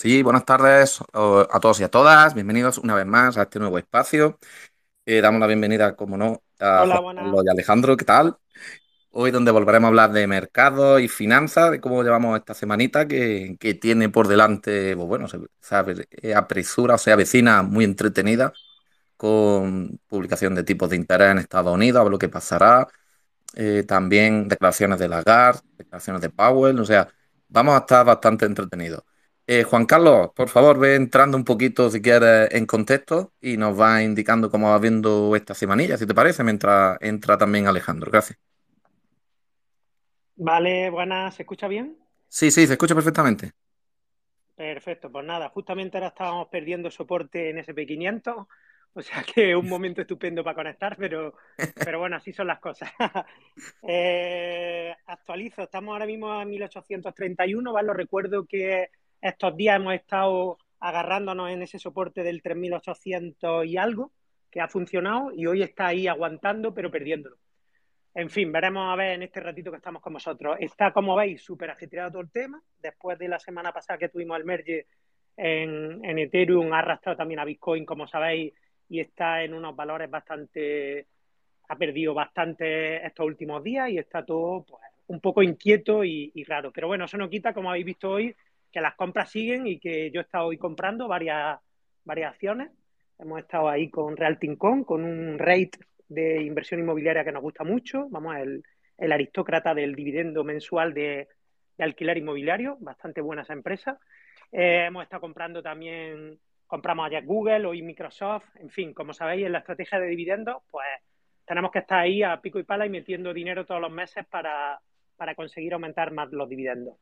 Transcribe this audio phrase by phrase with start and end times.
[0.00, 2.32] Sí, buenas tardes a todos y a todas.
[2.32, 4.38] Bienvenidos una vez más a este nuevo espacio.
[5.04, 7.98] Eh, damos la bienvenida, como no, a Hola, y Alejandro.
[7.98, 8.38] ¿Qué tal?
[9.10, 13.58] Hoy donde volveremos a hablar de mercado y finanzas, de cómo llevamos esta semanita que,
[13.78, 18.54] tiene por delante, pues bueno, se, se apresura o se avecina muy entretenida
[19.18, 22.88] con publicación de tipos de interés en Estados Unidos, a ver lo que pasará.
[23.54, 27.06] Eh, también declaraciones de Lagarde, declaraciones de Powell, o sea,
[27.48, 29.02] vamos a estar bastante entretenidos.
[29.52, 33.76] Eh, Juan Carlos, por favor, ve entrando un poquito, si quieres, en contexto y nos
[33.76, 38.12] va indicando cómo va viendo esta semanilla, si te parece, mientras entra también Alejandro.
[38.12, 38.38] Gracias.
[40.36, 41.98] Vale, buenas, ¿se escucha bien?
[42.28, 43.50] Sí, sí, se escucha perfectamente.
[44.54, 48.46] Perfecto, pues nada, justamente ahora estábamos perdiendo soporte en SP500,
[48.94, 51.34] o sea que un momento estupendo para conectar, pero,
[51.74, 52.88] pero bueno, así son las cosas.
[53.82, 57.88] Eh, actualizo, estamos ahora mismo en 1831, ¿vale?
[57.88, 64.12] Lo recuerdo que estos días hemos estado agarrándonos en ese soporte del 3800 y algo,
[64.50, 67.36] que ha funcionado, y hoy está ahí aguantando, pero perdiéndolo.
[68.14, 70.56] En fin, veremos a ver en este ratito que estamos con vosotros.
[70.58, 72.60] Está, como veis, súper agitado todo el tema.
[72.82, 74.86] Después de la semana pasada que tuvimos el merge
[75.36, 78.52] en, Ethereum, ha arrastrado también a Bitcoin, como sabéis,
[78.88, 81.06] y está en unos valores bastante.
[81.68, 86.42] Ha perdido bastante estos últimos días y está todo pues, un poco inquieto y, y
[86.42, 86.72] raro.
[86.72, 88.34] Pero bueno, eso no quita, como habéis visto hoy,
[88.72, 91.58] que las compras siguen y que yo he estado hoy comprando varias,
[92.04, 92.70] varias acciones.
[93.18, 95.72] Hemos estado ahí con Realtincom, con un rate
[96.08, 98.08] de inversión inmobiliaria que nos gusta mucho.
[98.10, 98.62] Vamos, el,
[98.98, 101.28] el aristócrata del dividendo mensual de,
[101.76, 103.98] de, alquiler inmobiliario, bastante buena esa empresa.
[104.52, 109.52] Eh, hemos estado comprando también, compramos allá Google, hoy Microsoft, en fin, como sabéis, en
[109.52, 110.86] la estrategia de dividendos, pues
[111.46, 114.80] tenemos que estar ahí a pico y pala y metiendo dinero todos los meses para,
[115.16, 116.96] para conseguir aumentar más los dividendos.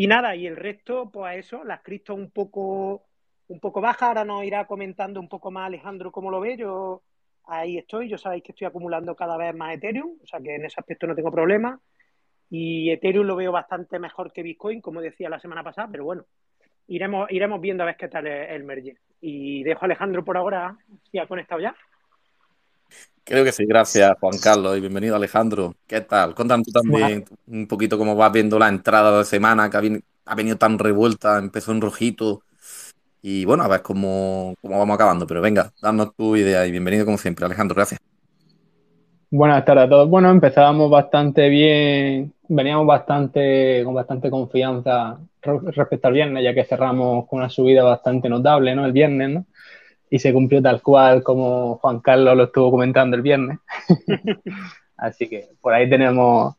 [0.00, 3.02] Y nada, y el resto, pues eso, las cripto un poco,
[3.48, 4.06] un poco baja.
[4.06, 6.56] Ahora nos irá comentando un poco más Alejandro cómo lo ve.
[6.56, 7.02] Yo
[7.48, 8.08] ahí estoy.
[8.08, 11.08] Yo sabéis que estoy acumulando cada vez más Ethereum, o sea que en ese aspecto
[11.08, 11.80] no tengo problema.
[12.48, 16.26] Y Ethereum lo veo bastante mejor que Bitcoin, como decía la semana pasada, pero bueno,
[16.86, 18.98] iremos, iremos viendo a ver qué tal el, el merge.
[19.20, 20.78] Y dejo a Alejandro por ahora,
[21.10, 21.74] si ha conectado ya.
[23.28, 25.74] Creo que sí, gracias Juan Carlos y bienvenido Alejandro.
[25.86, 26.34] ¿Qué tal?
[26.34, 30.56] Cuéntanos tú también un poquito cómo vas viendo la entrada de semana que ha, venido
[30.56, 32.42] tan revuelta, empezó en rojito
[33.20, 35.26] y bueno, a ver cómo, cómo vamos acabando.
[35.26, 38.00] Pero venga, danos tu idea y bienvenido como siempre, Alejandro, gracias.
[39.30, 40.08] Buenas tardes a todos.
[40.08, 47.26] Bueno, empezábamos bastante bien, veníamos bastante con bastante confianza respecto al viernes, ya que cerramos
[47.26, 48.86] con una subida bastante notable, ¿no?
[48.86, 49.44] El viernes, ¿no?
[50.10, 53.58] Y se cumplió tal cual como Juan Carlos lo estuvo comentando el viernes.
[54.96, 56.54] así que por ahí tenemos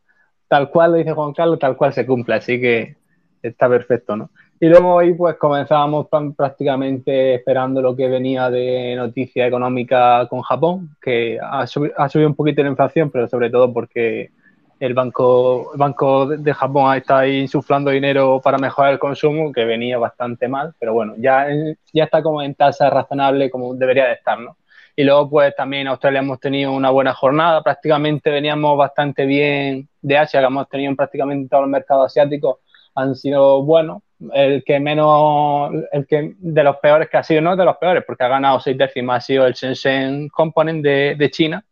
[0.48, 2.96] tal cual lo dice Juan Carlos, tal cual se cumple, así que
[3.42, 4.30] está perfecto, ¿no?
[4.62, 10.98] Y luego hoy pues comenzábamos prácticamente esperando lo que venía de noticia económica con Japón,
[11.02, 14.32] que ha, subido, ha subido un poquito la inflación, pero sobre todo porque
[14.80, 19.66] el Banco, el banco de Japón está ahí insuflando dinero para mejorar el consumo, que
[19.66, 21.48] venía bastante mal, pero bueno, ya,
[21.94, 24.58] está como en tasa razonable como debería de estar, ¿no?
[24.96, 29.88] Y luego, pues también en Australia hemos tenido una buena jornada, prácticamente veníamos bastante bien
[30.02, 32.58] de Asia, que hemos tenido prácticamente todos los mercados asiáticos,
[32.96, 34.02] han sido buenos.
[34.34, 38.04] El que menos, el que de los peores que ha sido, no de los peores,
[38.06, 41.64] porque ha ganado seis décimas, ha sido el Shenzhen Component de China,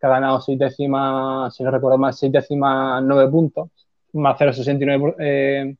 [0.00, 3.68] que ha ganado seis décimas, si no recuerdo más, seis décimas nueve puntos,
[4.14, 5.76] más 0,69%, eh,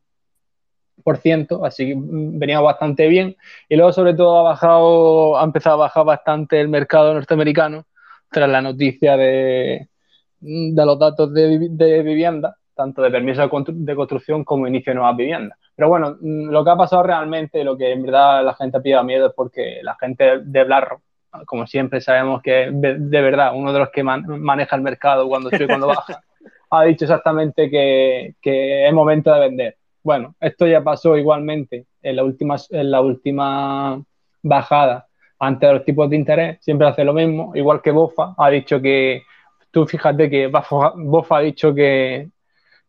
[1.02, 3.36] por ciento, así que venía bastante bien.
[3.68, 7.86] Y luego, sobre todo, ha bajado, ha empezado a bajar bastante el mercado norteamericano
[8.30, 9.88] tras la noticia de,
[10.40, 15.58] de los datos de, vivienda, tanto de permiso de construcción como inicio de nuevas viviendas.
[15.74, 19.28] Pero bueno, lo que ha pasado realmente, lo que en verdad la gente pide miedo
[19.28, 21.02] es porque la gente de Blarro,
[21.46, 25.64] como siempre sabemos que de verdad uno de los que maneja el mercado cuando sube
[25.64, 26.22] y cuando baja,
[26.70, 29.76] ha dicho exactamente que, que, es momento de vender.
[30.02, 34.02] Bueno, esto ya pasó igualmente en la última, en la última
[34.42, 35.06] bajada
[35.38, 39.22] ante los tipos de interés, siempre hace lo mismo, igual que Bofa ha dicho que,
[39.70, 42.28] tú fíjate que Bofa ha dicho que,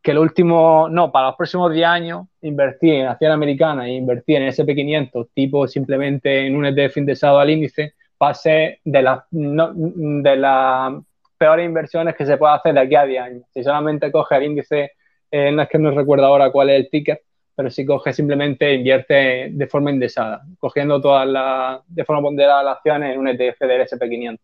[0.02, 4.38] que el último, no, para los próximos 10 años, invertir en acción americana e invertir
[4.38, 10.36] en SP500, tipo simplemente en un ETF indexado al índice, pase de las no, de
[10.36, 10.94] las
[11.40, 13.44] peores inversiones que se puede hacer de aquí a 10 años.
[13.52, 14.92] Si solamente coge el índice,
[15.32, 17.24] eh, no es que no recuerdo ahora cuál es el ticket,
[17.56, 22.76] pero si coge simplemente invierte de forma indexada, cogiendo todas las, de forma ponderada las
[22.78, 24.40] acciones en un ETF del SP500.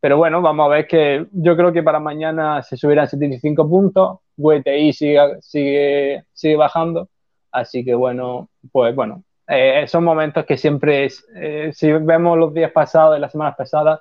[0.00, 4.20] Pero bueno, vamos a ver que yo creo que para mañana se subirán 75 puntos,
[4.38, 7.10] WTI sigue, sigue, sigue bajando,
[7.52, 12.70] así que bueno, pues bueno, eh, son momentos que siempre, eh, si vemos los días
[12.70, 14.00] pasados y las semanas pasadas,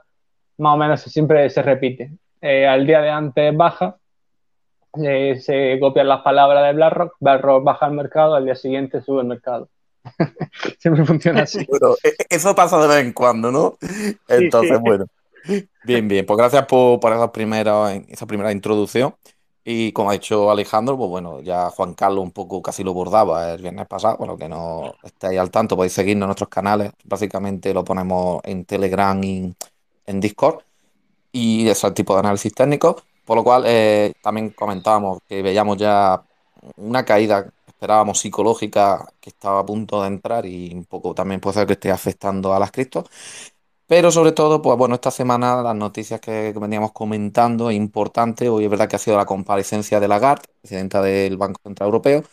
[0.57, 2.11] más o menos siempre se repite.
[2.41, 3.97] Eh, al día de antes baja,
[4.93, 9.27] se copian las palabras de BlackRock, BlackRock baja el mercado, al día siguiente sube el
[9.27, 9.69] mercado.
[10.79, 11.65] siempre funciona así.
[12.03, 13.77] E, e, eso pasa de vez en cuando, ¿no?
[14.27, 15.05] Entonces, bueno.
[15.85, 16.25] Bien, bien.
[16.25, 19.15] Pues gracias por, por esa, primera, esa primera introducción.
[19.69, 23.51] Y como ha dicho Alejandro, pues bueno, ya Juan Carlos un poco casi lo bordaba
[23.51, 24.15] el viernes pasado.
[24.17, 26.93] Bueno, que no estéis al tanto, podéis seguirnos en nuestros canales.
[27.03, 29.53] Básicamente lo ponemos en Telegram y
[30.05, 30.59] en Discord.
[31.33, 33.01] Y es el tipo de análisis técnico.
[33.25, 36.23] Por lo cual eh, también comentábamos que veíamos ya
[36.77, 41.55] una caída, esperábamos psicológica, que estaba a punto de entrar y un poco también puede
[41.55, 43.09] ser que esté afectando a las criptos.
[43.87, 48.69] Pero sobre todo, pues bueno, esta semana las noticias que, veníamos comentando, importante, hoy es
[48.69, 52.23] verdad que ha sido la comparecencia de Lagarde, presidenta del Banco Central Europeo,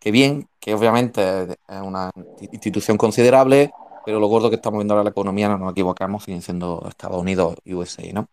[0.00, 2.10] que bien, que obviamente es una
[2.40, 3.70] institución considerable,
[4.04, 7.20] pero lo gordo que estamos viendo ahora la economía, no nos equivocamos, siguen siendo Estados
[7.20, 8.28] Unidos y USA, ¿no?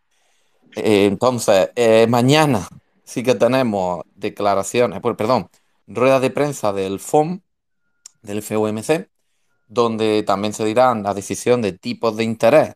[0.75, 2.68] Eh, entonces, eh, mañana
[3.04, 5.50] sí que tenemos declaraciones, pues, perdón,
[5.88, 7.42] rueda de prensa del FOM,
[8.24, 9.07] del FOMC,
[9.68, 12.75] donde también se dirán la decisión de tipos de interés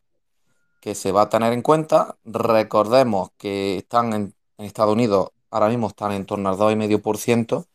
[0.81, 2.17] que se va a tener en cuenta.
[2.25, 7.65] Recordemos que están en, Estados Unidos, ahora mismo están en torno al 2,5%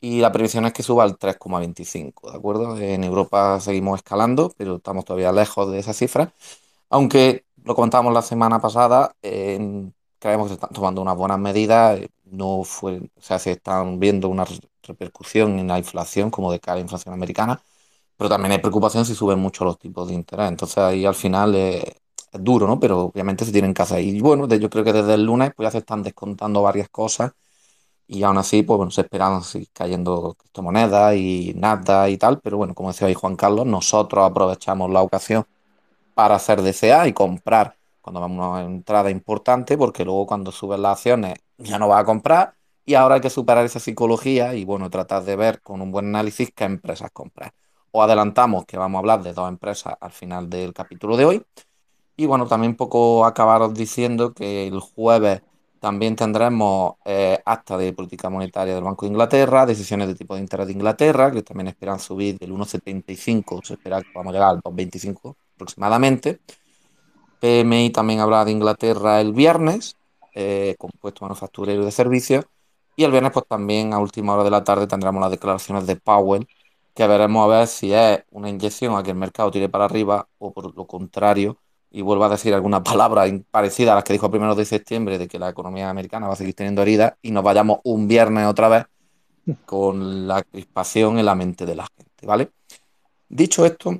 [0.00, 2.78] y la previsión es que suba al 3,25%, ¿de acuerdo?
[2.78, 6.32] En Europa seguimos escalando, pero estamos todavía lejos de esa cifra.
[6.90, 12.64] Aunque lo comentábamos la semana pasada, creemos que se están tomando unas buenas medidas, no
[12.64, 14.44] fue, o sea, se están viendo una
[14.82, 17.62] repercusión en la inflación como de cara a la inflación americana
[18.16, 20.48] pero también hay preocupación si suben mucho los tipos de interés.
[20.48, 21.84] Entonces ahí al final es,
[22.32, 22.80] duro, ¿no?
[22.80, 24.00] Pero obviamente se tienen que hacer.
[24.02, 27.32] Y bueno, yo creo que desde el lunes pues ya se están descontando varias cosas
[28.08, 32.40] y aún así, pues bueno, se esperan seguir cayendo criptomonedas y nada y tal.
[32.40, 35.46] Pero bueno, como decía ahí Juan Carlos, nosotros aprovechamos la ocasión
[36.14, 40.82] para hacer DCA y comprar cuando vamos a una entrada importante, porque luego cuando suben
[40.82, 42.54] las acciones ya no va a comprar
[42.84, 46.06] y ahora hay que superar esa psicología y bueno, tratar de ver con un buen
[46.06, 47.52] análisis qué empresas comprar
[48.02, 51.42] adelantamos que vamos a hablar de dos empresas al final del capítulo de hoy.
[52.16, 55.42] Y bueno, también poco acabaros diciendo que el jueves
[55.80, 60.40] también tendremos eh, acta de política monetaria del Banco de Inglaterra, decisiones de tipo de
[60.40, 64.50] interés de Inglaterra, que también esperan subir del 1,75, se espera que vamos a llegar
[64.50, 66.40] al 2,25 aproximadamente.
[67.40, 69.96] PMI también habla de Inglaterra el viernes,
[70.34, 72.46] eh, compuesto manufacturero de servicios.
[72.96, 75.96] Y el viernes, pues también a última hora de la tarde tendremos las declaraciones de
[75.96, 76.48] Powell
[76.96, 80.28] que veremos a ver si es una inyección a que el mercado tire para arriba
[80.38, 81.58] o por lo contrario
[81.90, 85.18] y vuelva a decir alguna palabra parecida a las que dijo a primeros de septiembre
[85.18, 88.46] de que la economía americana va a seguir teniendo heridas y nos vayamos un viernes
[88.46, 88.86] otra vez
[89.66, 92.50] con la crispación en la mente de la gente, ¿vale?
[93.28, 93.90] Dicho esto,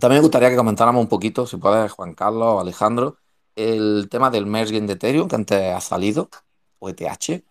[0.00, 3.18] también me gustaría que comentáramos un poquito, si puede, Juan Carlos o Alejandro,
[3.54, 6.30] el tema del merging de Ethereum que antes ha salido,
[6.78, 7.44] o ETH,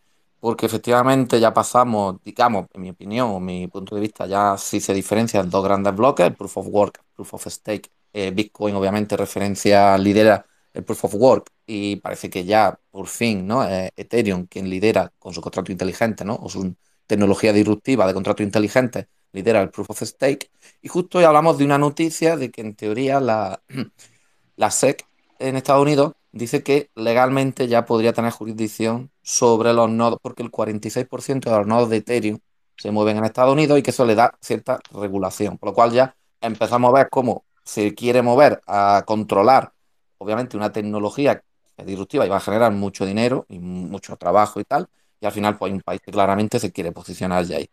[0.45, 4.79] porque efectivamente ya pasamos, digamos, en mi opinión o mi punto de vista, ya sí
[4.79, 7.89] se diferencian dos grandes bloques, el Proof of Work, Proof of Stake.
[8.13, 13.47] Eh, Bitcoin obviamente referencia, lidera el Proof of Work y parece que ya por fin,
[13.47, 13.67] ¿no?
[13.67, 16.35] Ethereum quien lidera con su contrato inteligente, ¿no?
[16.35, 16.75] O su
[17.07, 20.51] tecnología disruptiva de contrato inteligente lidera el Proof of Stake.
[20.79, 23.63] Y justo hoy hablamos de una noticia de que en teoría la,
[24.57, 25.07] la SEC
[25.39, 30.51] en Estados Unidos dice que legalmente ya podría tener jurisdicción sobre los nodos, porque el
[30.51, 32.37] 46% de los nodos de Ethereum
[32.77, 35.91] se mueven en Estados Unidos y que eso le da cierta regulación, por lo cual
[35.91, 39.73] ya empezamos a ver cómo se quiere mover a controlar,
[40.19, 41.43] obviamente, una tecnología
[41.83, 44.87] disruptiva y va a generar mucho dinero y mucho trabajo y tal,
[45.19, 47.67] y al final pues hay un país que claramente se quiere posicionar ya ahí.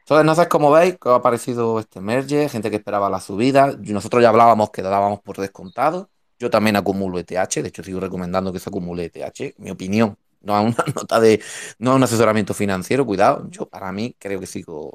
[0.00, 3.76] Entonces, no sé cómo veis, que ha parecido este merge, gente que esperaba la subida,
[3.78, 8.52] nosotros ya hablábamos que dábamos por descontado, yo también acumulo ETH, de hecho sigo recomendando
[8.52, 11.42] que se acumule ETH, mi opinión, no a una nota de,
[11.78, 14.92] no a un asesoramiento financiero, cuidado, yo para mí creo que sigo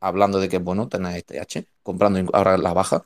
[0.00, 3.04] hablando de que es bueno tener ETH, comprando ahora la baja,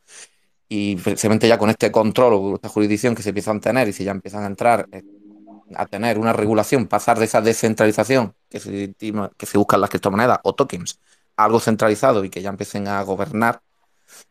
[0.68, 3.92] y precisamente ya con este control o esta jurisdicción que se empiezan a tener y
[3.92, 5.02] si ya empiezan a entrar eh,
[5.74, 8.94] a tener una regulación, pasar de esa descentralización que se,
[9.36, 11.00] que se buscan las criptomonedas o tokens,
[11.36, 13.62] a algo centralizado y que ya empiecen a gobernar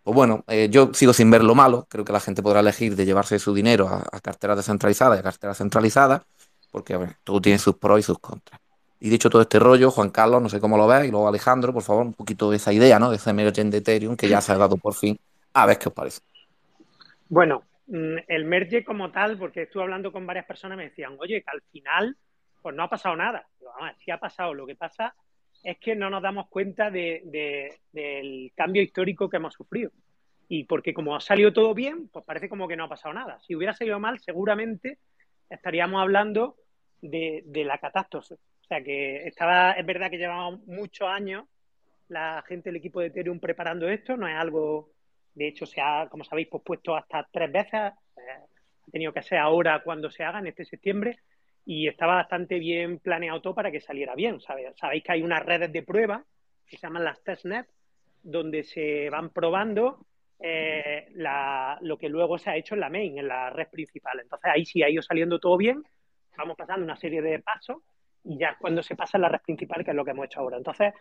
[0.04, 1.88] pues bueno, eh, yo sigo sin ver lo malo.
[1.90, 5.24] Creo que la gente podrá elegir de llevarse su dinero a, carteras descentralizadas y a
[5.24, 6.22] carteras centralizadas,
[6.72, 8.60] porque todo tiene sus pros y sus contras.
[9.00, 11.74] Y dicho todo este rollo, Juan Carlos, no sé cómo lo ves, y luego Alejandro,
[11.74, 13.10] por favor, un poquito de esa idea, ¿no?
[13.10, 15.20] De ese merge de Ethereum que ya se ha dado por fin.
[15.54, 16.22] A ver qué os parece.
[17.28, 21.42] Bueno, mm, el merge como tal, porque estuve hablando con varias personas, me decían, oye,
[21.42, 22.16] que al final,
[22.62, 23.48] pues no ha pasado nada.
[23.58, 24.54] Pero, vamos, sí ha pasado.
[24.54, 25.16] Lo que pasa
[25.64, 29.92] es que no nos damos cuenta de, del cambio histórico que hemos sufrido.
[30.48, 33.40] Y porque como ha salido todo bien, pues parece como que no ha pasado nada.
[33.40, 35.00] Si hubiera salido mal, seguramente
[35.50, 36.58] estaríamos hablando
[37.02, 38.36] de, la catástrofe.
[38.36, 41.46] O sea que estaba, es verdad que llevamos muchos años
[42.08, 44.92] la gente del equipo de Ethereum preparando esto, no es algo,
[45.34, 48.22] de hecho se ha, como sabéis, pospuesto hasta tres veces, eh,
[48.86, 51.20] ha tenido que ser ahora cuando se haga, en este septiembre,
[51.66, 54.42] y estaba bastante bien planeado todo para que saliera bien.
[54.42, 56.26] Sabéis que hay unas redes de prueba
[56.68, 57.68] que se llaman las testnet,
[58.24, 60.06] donde se van probando
[60.40, 61.08] eh,
[61.82, 64.20] lo que luego se ha hecho en la main, en la red principal.
[64.20, 65.84] Entonces ahí sí ha ido saliendo todo bien,
[66.38, 67.78] vamos pasando una serie de pasos
[68.24, 70.58] y ya cuando se pasa la red principal, que es lo que hemos hecho ahora.
[70.58, 70.94] Entonces,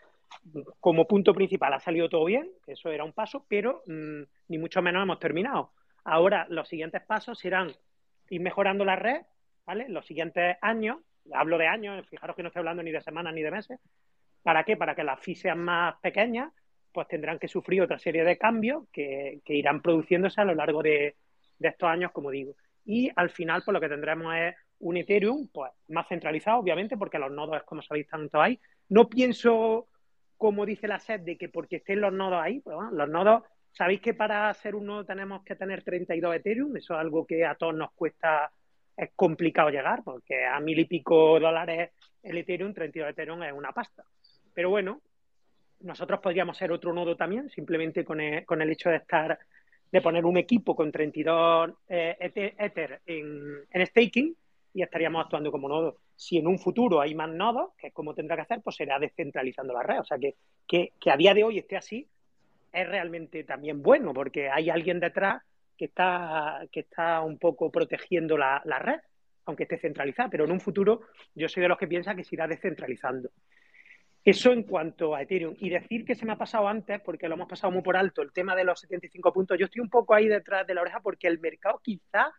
[0.81, 4.81] como punto principal ha salido todo bien, eso era un paso, pero mm, ni mucho
[4.81, 5.73] menos hemos terminado.
[6.05, 7.73] Ahora los siguientes pasos serán
[8.31, 9.23] ir mejorando la red,
[9.67, 9.87] ¿vale?
[9.89, 10.99] Los siguientes años,
[11.33, 13.79] hablo de años, fijaros que no estoy hablando ni de semanas ni de meses.
[14.43, 14.77] ¿Para qué?
[14.77, 16.51] Para que las fees sean más pequeñas,
[16.93, 21.17] pues tendrán que sufrir otra serie de cambios que, irán produciéndose a lo largo de,
[21.61, 22.55] estos años, como digo.
[22.87, 27.19] Y al final, pues lo que tendremos es un Ethereum pues, más centralizado, obviamente, porque
[27.19, 28.59] los nodos, como sabéis, tanto ahí.
[28.89, 29.87] No pienso,
[30.37, 33.43] como dice la SED, de que porque estén los nodos ahí, pues bueno, los nodos,
[33.73, 37.45] sabéis que para ser un nodo tenemos que tener 32 Ethereum, eso es algo que
[37.45, 38.51] a todos nos cuesta,
[38.97, 41.91] es complicado llegar, porque a mil y pico dólares
[42.23, 44.05] el Ethereum, 32 Ethereum es una pasta.
[44.53, 45.01] Pero bueno,
[45.81, 49.39] nosotros podríamos ser otro nodo también, simplemente con el, con el hecho de estar,
[49.91, 52.17] de poner un equipo con 32 eh,
[52.59, 54.37] Ether en, en, staking
[54.73, 55.99] y estaríamos actuando como nodo.
[56.15, 58.99] Si en un futuro hay más nodos, que es como tendrá que hacer, pues será
[58.99, 60.01] descentralizando la red.
[60.01, 60.37] O sea que,
[60.67, 62.07] que, a día de hoy esté así
[62.73, 65.43] es realmente también bueno, porque hay alguien detrás
[65.77, 69.01] que está, que está un poco protegiendo la, la red,
[69.47, 71.03] aunque esté centralizada, pero en un futuro
[71.35, 73.31] yo soy de los que piensa que se irá descentralizando.
[74.23, 75.55] Eso en cuanto a Ethereum.
[75.59, 78.21] Y decir que se me ha pasado antes, porque lo hemos pasado muy por alto,
[78.21, 81.01] el tema de los 75 puntos, yo estoy un poco ahí detrás de la oreja
[81.01, 82.31] porque el mercado quizá,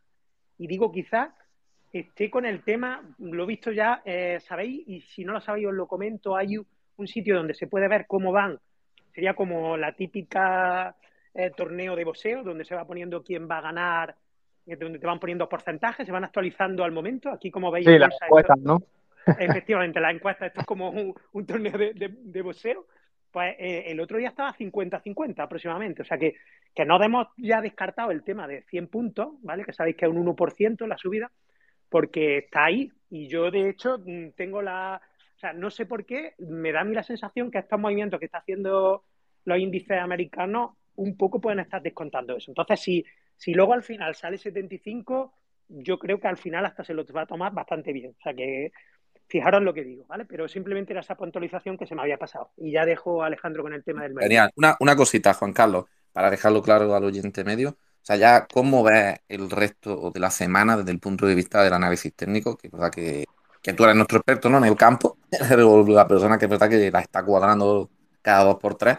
[0.57, 1.33] y digo quizá,
[1.91, 5.67] esté con el tema, lo he visto ya, eh, sabéis, y si no lo sabéis
[5.67, 8.60] os lo comento, hay un sitio donde se puede ver cómo van,
[9.13, 10.95] sería como la típica
[11.33, 14.15] eh, torneo de boxeo, donde se va poniendo quién va a ganar,
[14.65, 17.86] eh, donde te van poniendo porcentajes, se van actualizando al momento, aquí como veis...
[17.86, 18.15] Sí, las
[18.60, 18.81] ¿no?
[19.39, 22.88] Efectivamente, la encuesta, esto es como un, torneo de, de, boxeo.
[23.31, 26.01] Pues eh, el otro día estaba 50-50 aproximadamente.
[26.01, 26.36] O sea que,
[26.74, 29.63] que no hemos ya descartado el tema de 100 puntos, ¿vale?
[29.63, 31.31] Que sabéis que es un 1% la subida,
[31.91, 32.91] porque está ahí.
[33.12, 35.00] Y yo, de hecho, mm, tengo la.
[35.36, 38.19] O sea, no sé por qué, me da a mí la sensación que estos movimientos
[38.19, 39.03] que está haciendo
[39.45, 42.51] los índices americanos un poco pueden estar descontando eso.
[42.51, 43.05] Entonces, si,
[43.38, 45.33] si luego al final sale 75,
[45.67, 48.15] yo creo que al final hasta se lo va a tomar bastante bien.
[48.17, 48.71] O sea que
[49.31, 50.25] Fijaros lo que digo, ¿vale?
[50.25, 52.51] Pero simplemente era esa puntualización que se me había pasado.
[52.57, 54.27] Y ya dejo a Alejandro con el tema del mercado.
[54.27, 54.51] Genial.
[54.57, 57.77] Una, una cosita, Juan Carlos, para dejarlo claro al oyente medio.
[58.01, 61.63] O sea, ya, ¿cómo ves el resto de la semana desde el punto de vista
[61.63, 62.58] del análisis técnico?
[62.58, 63.25] Que es verdad que,
[63.62, 64.58] que tú eres nuestro experto, ¿no?
[64.58, 65.17] En el campo,
[65.88, 67.89] la persona que es verdad que la está cuadrando
[68.22, 68.98] cada dos por tres.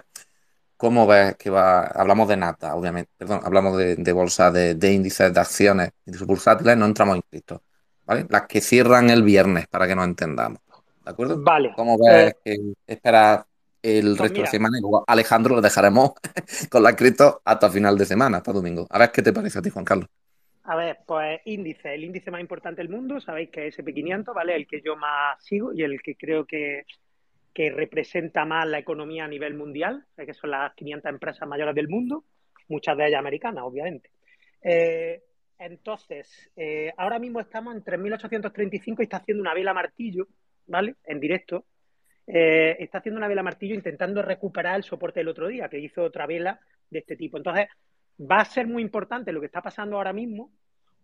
[0.77, 1.83] ¿Cómo ves que va?
[1.83, 6.25] Hablamos de nata, obviamente, perdón, hablamos de, de bolsa, de, de, índices de acciones de
[6.25, 7.63] bursátiles, no entramos en Cristo.
[8.07, 10.61] Las que cierran el viernes, para que nos entendamos.
[11.05, 11.41] ¿De acuerdo?
[11.41, 11.73] Vale.
[11.75, 13.47] ¿Cómo ves eh, que esperar
[13.83, 14.79] el pues resto de semana?
[15.07, 16.13] Alejandro lo dejaremos
[16.71, 18.87] con la cripto hasta final de semana, hasta domingo.
[18.91, 20.09] A ver qué te parece a ti, Juan Carlos.
[20.65, 24.55] A ver, pues índice, el índice más importante del mundo, sabéis que es SP500, ¿vale?
[24.55, 26.85] El que yo más sigo y el que creo que,
[27.53, 31.89] que representa más la economía a nivel mundial, que son las 500 empresas mayores del
[31.89, 32.25] mundo,
[32.69, 34.11] muchas de ellas americanas, obviamente.
[34.63, 35.23] Eh,
[35.59, 40.29] entonces, eh, ahora mismo estamos en 3.835 y está haciendo una vela martillo,
[40.67, 40.97] ¿vale?
[41.05, 41.67] En directo.
[42.35, 46.03] Eh, está haciendo una vela martillo intentando recuperar el soporte del otro día, que hizo
[46.03, 46.59] otra vela
[46.89, 47.37] de este tipo.
[47.37, 47.69] Entonces,
[48.19, 50.51] va a ser muy importante lo que está pasando ahora mismo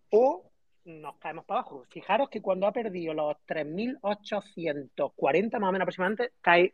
[0.09, 0.49] o
[0.85, 1.85] nos caemos para abajo.
[1.89, 6.73] Fijaros que cuando ha perdido los 3.840 más o menos aproximadamente, cae,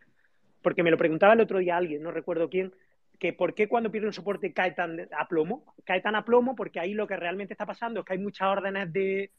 [0.61, 2.73] porque me lo preguntaba el otro día alguien, no recuerdo quién,
[3.19, 5.65] que por qué cuando pierde un soporte cae tan a plomo.
[5.83, 8.47] Cae tan a plomo porque ahí lo que realmente está pasando es que hay muchas
[8.47, 9.31] órdenes de.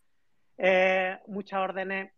[0.58, 2.12] Eh, muchas órdenes.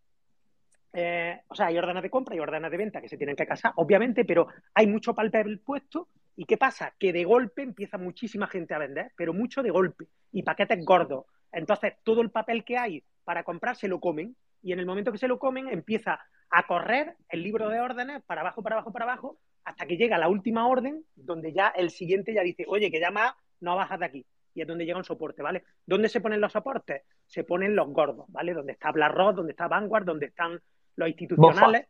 [1.01, 3.47] Eh, o sea, hay órdenes de compra y órdenes de venta que se tienen que
[3.47, 6.09] casar, obviamente, pero hay mucho papel puesto.
[6.35, 6.93] ¿Y qué pasa?
[6.99, 10.07] Que de golpe empieza muchísima gente a vender, pero mucho de golpe.
[10.33, 11.27] Y paquetes gordos.
[11.53, 14.35] Entonces, todo el papel que hay para comprar se lo comen.
[14.61, 16.19] Y en el momento que se lo comen, empieza
[16.51, 20.19] a correr el libro de órdenes para abajo, para abajo, para abajo, hasta que llega
[20.19, 24.01] la última orden, donde ya el siguiente ya dice, oye, que ya más no bajas
[24.01, 24.27] de aquí.
[24.53, 25.63] Y es donde llega un soporte, ¿vale?
[25.87, 27.03] ¿Dónde se ponen los soportes?
[27.25, 28.53] Se ponen los gordos, ¿vale?
[28.53, 30.61] Donde está BlackRock, donde está Vanguard, donde están
[30.99, 31.87] los institucionales.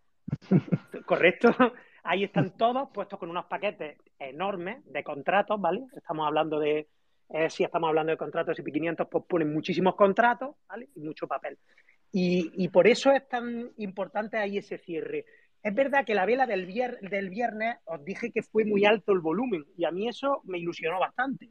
[1.06, 1.48] Correcto.
[2.04, 5.84] Ahí están todos puestos con unos paquetes enormes de contratos, ¿vale?
[5.94, 6.88] Estamos hablando de,
[7.30, 10.88] eh, si estamos hablando de contratos SP500, pues ponen muchísimos contratos, ¿vale?
[10.94, 11.58] Y mucho papel.
[12.12, 15.26] Y, y, por eso es tan importante ahí ese cierre.
[15.62, 16.66] Es verdad que la vela del,
[17.02, 20.58] del viernes os dije que fue muy alto el volumen y a mí eso me
[20.58, 21.50] ilusionó bastante.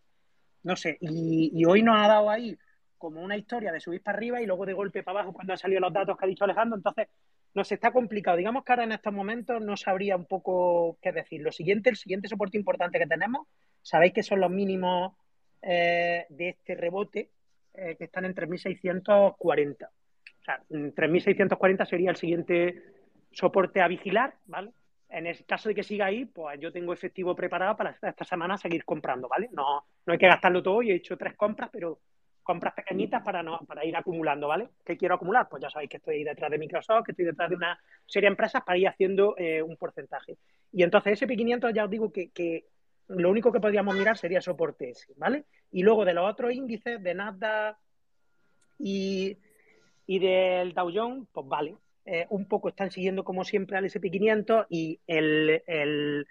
[0.63, 2.57] No sé, y, y hoy nos ha dado ahí
[2.97, 5.59] como una historia de subir para arriba y luego de golpe para abajo cuando han
[5.59, 6.77] salido los datos que ha dicho Alejandro.
[6.77, 7.07] Entonces,
[7.57, 8.37] nos está complicado.
[8.37, 11.41] Digamos que ahora en estos momentos no sabría un poco qué decir.
[11.41, 13.47] Lo siguiente, el siguiente soporte importante que tenemos,
[13.81, 15.13] sabéis que son los mínimos
[15.63, 17.31] eh, de este rebote,
[17.73, 19.87] eh, que están en 3.640.
[19.87, 22.83] O sea, 3.640 sería el siguiente
[23.31, 24.71] soporte a vigilar, ¿vale?
[25.09, 28.59] En el caso de que siga ahí, pues yo tengo efectivo preparado para esta semana
[28.59, 29.49] seguir comprando, ¿vale?
[29.51, 30.83] No, no hay que gastarlo todo.
[30.83, 31.97] y he hecho tres compras, pero
[32.47, 34.69] compras pequeñitas para, no, para ir acumulando, ¿vale?
[34.85, 35.49] ¿Qué quiero acumular?
[35.49, 38.31] Pues ya sabéis que estoy detrás de Microsoft, que estoy detrás de una serie de
[38.31, 40.37] empresas para ir haciendo eh, un porcentaje.
[40.71, 42.65] Y entonces SP500 ya os digo que, que,
[43.09, 45.43] lo único que podríamos mirar sería soporte ese, ¿vale?
[45.71, 47.77] Y luego de los otros índices, de Nasdaq
[48.79, 49.37] y,
[50.05, 51.75] y del Dow Jones, pues vale.
[52.05, 56.25] Eh, un poco están siguiendo como siempre al SP500 y el, el,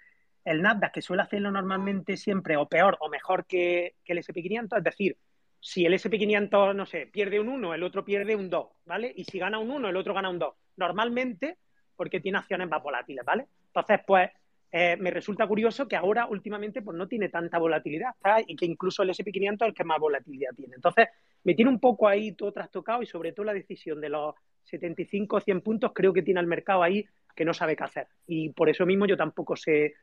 [0.45, 4.77] el Nasdaq, que suele hacerlo normalmente siempre o peor o mejor que, que el SP500,
[4.79, 5.17] es decir,
[5.59, 9.11] si el SP500, no sé, pierde un 1, el otro pierde un 2, ¿vale?
[9.15, 10.53] Y si gana un 1, el otro gana un 2.
[10.77, 11.57] Normalmente,
[11.95, 13.47] porque tiene acciones más volátiles, ¿vale?
[13.67, 14.29] Entonces, pues,
[14.71, 18.37] eh, me resulta curioso que ahora, últimamente, pues no tiene tanta volatilidad, ¿está?
[18.45, 20.75] Y que incluso el SP500 es el que más volatilidad tiene.
[20.75, 21.07] Entonces,
[21.43, 24.35] me tiene un poco ahí todo trastocado y sobre todo la decisión de los
[24.65, 28.07] 75 o 100 puntos, creo que tiene el mercado ahí que no sabe qué hacer.
[28.25, 29.93] Y por eso mismo yo tampoco sé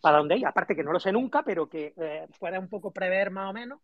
[0.00, 0.46] para dónde ir.
[0.46, 3.52] Aparte que no lo sé nunca, pero que eh, pueda un poco prever más o
[3.52, 3.80] menos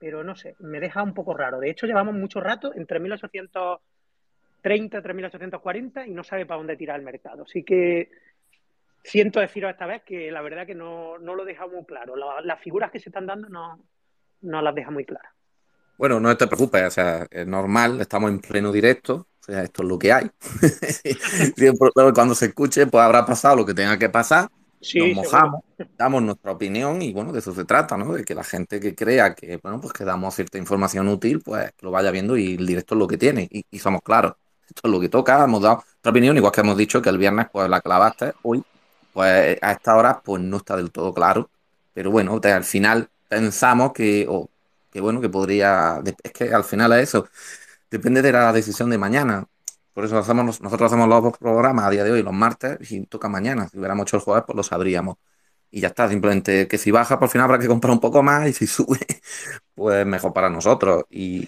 [0.00, 1.60] pero no sé, me deja un poco raro.
[1.60, 6.98] De hecho, llevamos mucho rato entre 1830 y 1840 y no sabe para dónde tirar
[6.98, 7.44] el mercado.
[7.44, 8.10] Así que
[9.04, 12.16] siento deciros esta vez que la verdad que no, no lo deja muy claro.
[12.16, 13.78] La, las figuras que se están dando no,
[14.40, 15.32] no las deja muy claras.
[15.98, 19.82] Bueno, no te preocupes, o sea, es normal, estamos en pleno directo, o sea, esto
[19.82, 20.30] es lo que hay.
[22.14, 24.48] Cuando se escuche, pues habrá pasado lo que tenga que pasar
[24.80, 25.62] Sí, nos mojamos,
[25.98, 28.14] damos nuestra opinión y bueno, de eso se trata, ¿no?
[28.14, 31.70] De que la gente que crea que, bueno, pues que damos cierta información útil, pues
[31.80, 34.34] lo vaya viendo y el directo es lo que tiene y, somos claros.
[34.66, 37.18] Esto es lo que toca, hemos dado nuestra opinión, igual que hemos dicho que el
[37.18, 38.62] viernes pues la clavaste, hoy
[39.12, 41.50] pues a esta hora pues no está del todo claro,
[41.92, 44.48] pero bueno, al final pensamos que, o
[44.90, 47.28] que bueno, que podría, es que al final es eso,
[47.90, 49.46] depende de la decisión de mañana.
[50.00, 53.28] Por eso hacemos, nosotros hacemos los programas a día de hoy, los martes, y toca
[53.28, 53.68] mañana.
[53.68, 55.18] Si hubiéramos hecho el jueves, pues lo sabríamos.
[55.70, 58.48] Y ya está, simplemente que si baja, por fin habrá que comprar un poco más,
[58.48, 58.96] y si sube,
[59.74, 61.04] pues mejor para nosotros.
[61.10, 61.46] Y,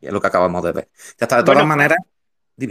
[0.00, 0.88] es lo que acabamos de ver.
[1.18, 1.98] Ya está, de todas maneras.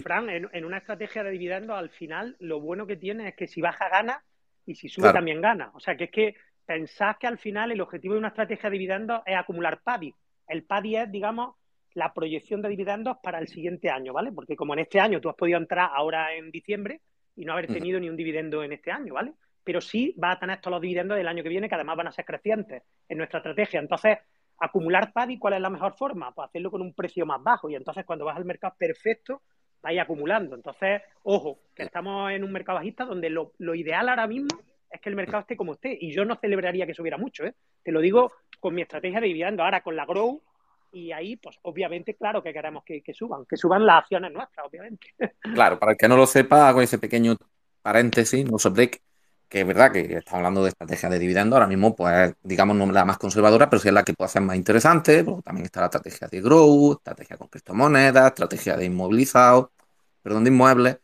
[0.01, 3.61] Fran, en, una estrategia de dividendos, al final, lo bueno que tiene es que si
[3.61, 4.23] baja, gana,
[4.65, 5.69] y si sube, también gana.
[5.75, 8.73] O sea, que es que pensás que al final el objetivo de una estrategia de
[8.79, 10.15] dividendos es acumular PADI.
[10.47, 11.53] El PADI es, digamos,
[11.93, 14.31] la proyección de dividendos para el siguiente año, ¿vale?
[14.31, 17.01] Porque como en este año tú has podido entrar ahora en diciembre
[17.35, 19.33] y no haber tenido ni un dividendo en este año, ¿vale?
[19.63, 22.07] Pero sí vas a tener todos los dividendos del año que viene, que además van
[22.07, 23.79] a ser crecientes en nuestra estrategia.
[23.79, 24.17] Entonces,
[24.59, 26.33] acumular PADI, ¿cuál es la mejor forma?
[26.33, 29.41] Pues hacerlo con un precio más bajo y entonces cuando vas al mercado perfecto,
[29.81, 30.55] vais acumulando.
[30.55, 34.49] Entonces, ojo, que estamos en un mercado bajista donde lo, lo ideal ahora mismo
[34.89, 35.97] es que el mercado esté como esté.
[35.99, 37.53] Y yo no celebraría que subiera mucho, ¿eh?
[37.83, 39.63] Te lo digo con mi estrategia de dividendos.
[39.63, 40.41] Ahora, con la Grow,
[40.91, 45.07] y ahí, pues obviamente, claro que queremos que, suban, que suban las acciones nuestras, obviamente.
[45.53, 47.35] Claro, para el que no lo sepa, hago ese pequeño
[47.81, 48.71] paréntesis, no sé
[49.49, 52.85] que es verdad que estamos hablando de estrategia de dividendo, ahora mismo, pues, digamos, no
[52.91, 55.79] la más conservadora, pero sí es la que puede ser más interesante, porque también está
[55.81, 59.69] la estrategia de growth, estrategia con criptomonedas, estrategia de inmovilizados,
[60.21, 60.99] perdón, de inmuebles,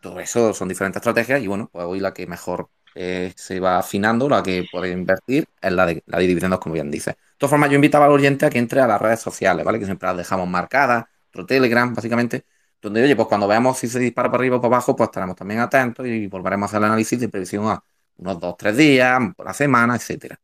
[0.00, 3.78] todo eso son diferentes estrategias y bueno, pues hoy la que mejor eh, se va
[3.78, 7.16] afinando, la que puede invertir es la de, la de dividendos, como bien dice.
[7.36, 9.78] De todas formas, yo invitaba al oyente a que entre a las redes sociales, ¿vale?
[9.78, 12.46] Que siempre las dejamos marcadas, otro Telegram, básicamente,
[12.80, 15.36] donde, oye, pues cuando veamos si se dispara para arriba o para abajo, pues estaremos
[15.36, 17.82] también atentos y volveremos a hacer el análisis de previsión a
[18.16, 20.40] unos dos, tres días, por la semana, etcétera.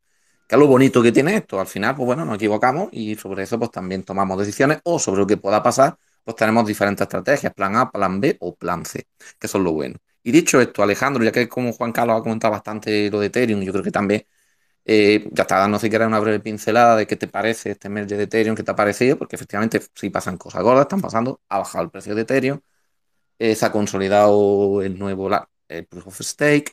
[0.47, 1.59] Que es lo bonito que tiene esto.
[1.59, 5.23] Al final, pues bueno, nos equivocamos y sobre eso, pues también tomamos decisiones o sobre
[5.23, 9.07] lo que pueda pasar, pues tenemos diferentes estrategias, plan A, plan B o plan C,
[9.39, 9.97] que son lo bueno.
[10.23, 13.63] Y dicho esto, Alejandro, ya que como Juan Carlos ha comentado bastante lo de Ethereum,
[13.63, 14.27] yo creo que también
[14.85, 18.25] eh, ya está dando siquiera una breve pincelada de qué te parece este merge de
[18.25, 21.85] Ethereum, qué te ha parecido, porque efectivamente sí pasan cosas gordas, están pasando, ha bajado
[21.85, 22.61] el precio de Ethereum,
[23.39, 25.31] eh, se ha consolidado el nuevo
[25.69, 26.73] el Proof of Stake,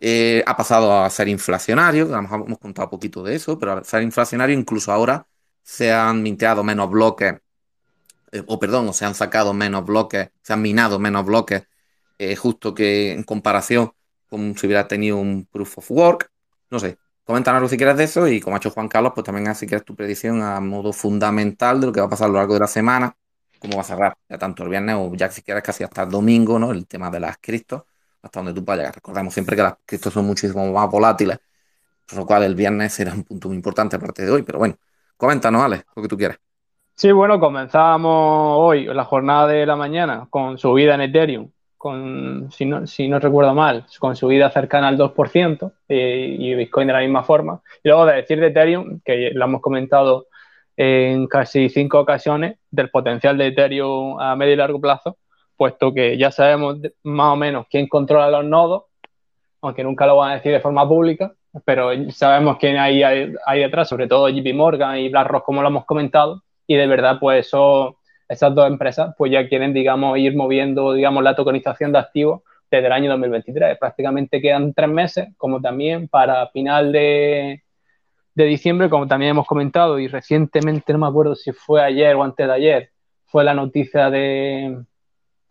[0.00, 4.02] eh, ha pasado a ser inflacionario, hemos, hemos contado poquito de eso, pero a ser
[4.02, 5.26] inflacionario incluso ahora
[5.62, 7.34] se han minteado menos bloques,
[8.46, 11.64] o perdón, o se han sacado menos bloques, se han minado menos bloques
[12.18, 13.92] eh, justo que en comparación
[14.28, 16.30] como si hubiera tenido un proof of work,
[16.70, 16.98] no sé.
[17.26, 19.74] Coméntanos si quieres de eso y como ha hecho Juan Carlos, pues también así que
[19.74, 22.54] es tu predicción a modo fundamental de lo que va a pasar a lo largo
[22.54, 23.16] de la semana,
[23.58, 26.10] cómo va a cerrar, ya tanto el viernes o ya si quieres casi hasta el
[26.10, 26.70] domingo, ¿no?
[26.70, 27.82] El tema de las criptos,
[28.22, 28.94] hasta donde tú puedas llegar.
[28.94, 31.38] Recordemos siempre que las criptos son muchísimo más volátiles,
[32.08, 34.76] por lo cual el viernes será un punto muy importante aparte de hoy, pero bueno,
[35.16, 36.38] coméntanos, Alex, lo que tú quieras.
[36.94, 41.50] Sí, bueno, comenzábamos hoy la jornada de la mañana con subida en Ethereum,
[42.50, 46.92] si, no, si no recuerdo mal, con subida cercana al 2% eh, y Bitcoin de
[46.92, 47.60] la misma forma.
[47.82, 50.26] Y luego de decir de Ethereum, que lo hemos comentado
[50.76, 55.16] en casi cinco ocasiones, del potencial de Ethereum a medio y largo plazo,
[55.56, 58.84] puesto que ya sabemos más o menos quién controla los nodos,
[59.62, 61.32] aunque nunca lo van a decir de forma pública,
[61.64, 65.68] pero sabemos quién hay, hay, hay detrás, sobre todo JP Morgan y BlackRock, como lo
[65.68, 70.34] hemos comentado, y de verdad, pues eso, esas dos empresas, pues ya quieren, digamos, ir
[70.36, 73.78] moviendo, digamos, la tokenización de activos desde el año 2023.
[73.78, 77.62] Prácticamente quedan tres meses, como también para final de,
[78.34, 82.24] de diciembre, como también hemos comentado, y recientemente, no me acuerdo si fue ayer o
[82.24, 82.90] antes de ayer,
[83.26, 84.78] fue la noticia de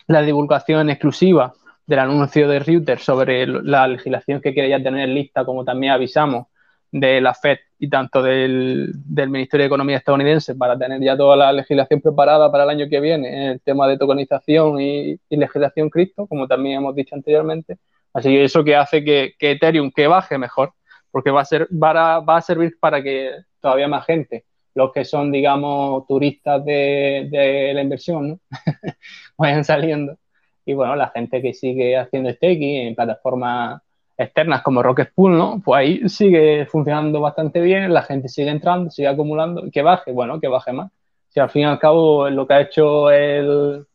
[0.07, 1.53] la divulgación exclusiva
[1.85, 6.47] del anuncio de Reuters sobre la legislación que quiere ya tener lista, como también avisamos,
[6.91, 11.51] de la FED y tanto del, Ministerio de Economía estadounidense para tener ya toda la
[11.51, 16.27] legislación preparada para el año que viene en el tema de tokenización y, legislación cripto,
[16.27, 17.77] como también hemos dicho anteriormente.
[18.13, 20.73] Así que eso que hace que, Ethereum que baje mejor,
[21.11, 25.31] porque va a, ser, va, a, servir para que todavía más gente, los que son,
[25.31, 28.39] digamos, turistas de, la inversión,
[29.37, 30.17] vayan saliendo.
[30.65, 33.81] Y bueno, la gente que sigue haciendo staking en plataformas
[34.17, 35.61] externas como Rocket Pool, ¿no?
[35.63, 40.39] Pues ahí sigue funcionando bastante bien, la gente sigue entrando, sigue acumulando, que baje, bueno,
[40.39, 40.91] que baje más.
[41.29, 43.85] Si al fin y al cabo lo que ha hecho el,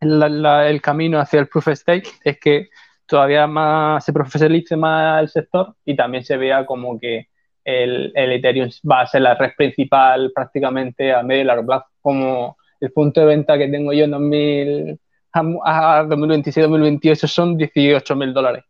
[0.00, 2.68] el, camino hacia el proof of stake es que
[3.06, 7.28] todavía más se profesionalice más el sector y también se vea como que
[7.64, 11.86] el, el, Ethereum va a ser la red principal prácticamente a medio y largo plazo,
[12.00, 15.00] como el punto de venta que tengo yo en 2000,
[15.32, 18.64] a, 2026-2028 son 18 mil dólares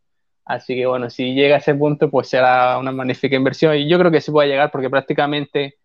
[0.45, 3.75] Así que bueno, si llega a ese punto, pues será una magnífica inversión.
[3.75, 5.75] Y yo creo que se puede llegar porque prácticamente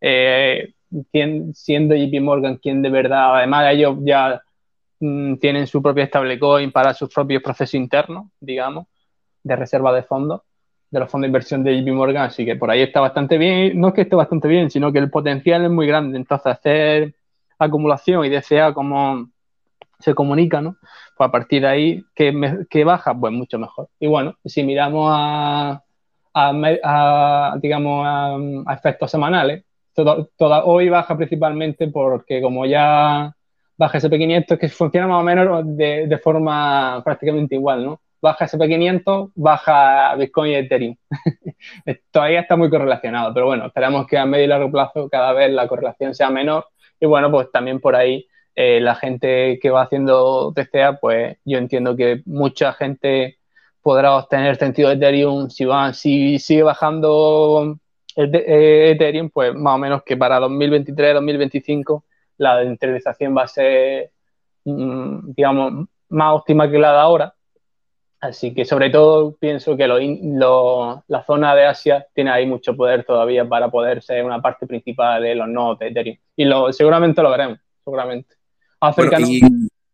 [0.00, 0.74] eh,
[1.54, 4.42] siendo JP Morgan quien de verdad, además ellos ya
[5.00, 8.86] mm, tienen su propia stablecoin para sus propios procesos internos, digamos,
[9.42, 10.42] de reserva de fondos,
[10.90, 12.24] de los fondos de inversión de JP Morgan.
[12.24, 13.80] Así que por ahí está bastante bien.
[13.80, 16.18] No es que esté bastante bien, sino que el potencial es muy grande.
[16.18, 17.14] Entonces, hacer
[17.58, 19.30] acumulación y DCA como
[19.98, 20.76] se comunica, ¿no?
[21.20, 23.14] Pues a partir de ahí, que, baja?
[23.14, 23.88] Pues mucho mejor.
[23.98, 25.82] Y bueno, si miramos a,
[27.60, 29.62] digamos, a, efectos semanales,
[29.94, 33.36] toda, hoy baja principalmente porque como ya
[33.76, 38.00] baja SP500, que funciona más o menos de, forma prácticamente igual, ¿no?
[38.22, 40.96] Baja SP500, baja Bitcoin y Ethereum.
[42.10, 45.52] Todavía está muy correlacionado, pero bueno, esperamos que a medio y largo plazo cada vez
[45.52, 46.64] la correlación sea menor
[46.98, 51.58] y bueno, pues también por ahí eh, la gente que va haciendo TCA, pues yo
[51.58, 53.38] entiendo que mucha gente
[53.82, 57.78] podrá obtener sentido de Ethereum si, va, si sigue bajando
[58.16, 62.04] eh, Ethereum, pues más o menos que para 2023-2025
[62.38, 64.12] la interiorización va a ser,
[64.64, 67.34] mm, digamos, más óptima que la de ahora.
[68.20, 73.48] Así que sobre todo pienso que la zona de Asia tiene ahí mucho poder todavía
[73.48, 76.16] para poder ser una parte principal de los nodos de Ethereum.
[76.36, 78.39] Y lo, seguramente lo veremos, seguramente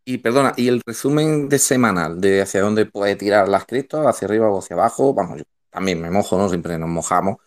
[0.05, 4.27] y, perdona, y el resumen de semanal de hacia dónde puede tirar las criptos, hacia
[4.27, 6.49] arriba o hacia abajo, vamos, yo también me mojo, ¿no?
[6.49, 7.37] Siempre nos mojamos.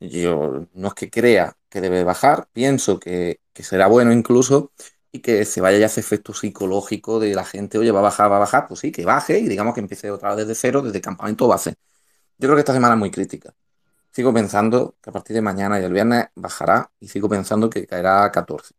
[0.00, 4.72] Yo no es que crea que debe bajar, pienso que, será bueno incluso
[5.12, 8.30] y que se vaya ya ese efecto psicológico de la gente, oye, va a bajar,
[8.30, 10.82] va a bajar, pues sí, que baje y digamos que empiece otra vez desde cero,
[10.82, 11.74] desde campamento base.
[12.38, 13.54] Yo creo que esta semana es muy crítica.
[14.12, 17.86] Sigo pensando que a partir de mañana y el viernes bajará y sigo pensando que
[17.86, 18.74] caerá a 14.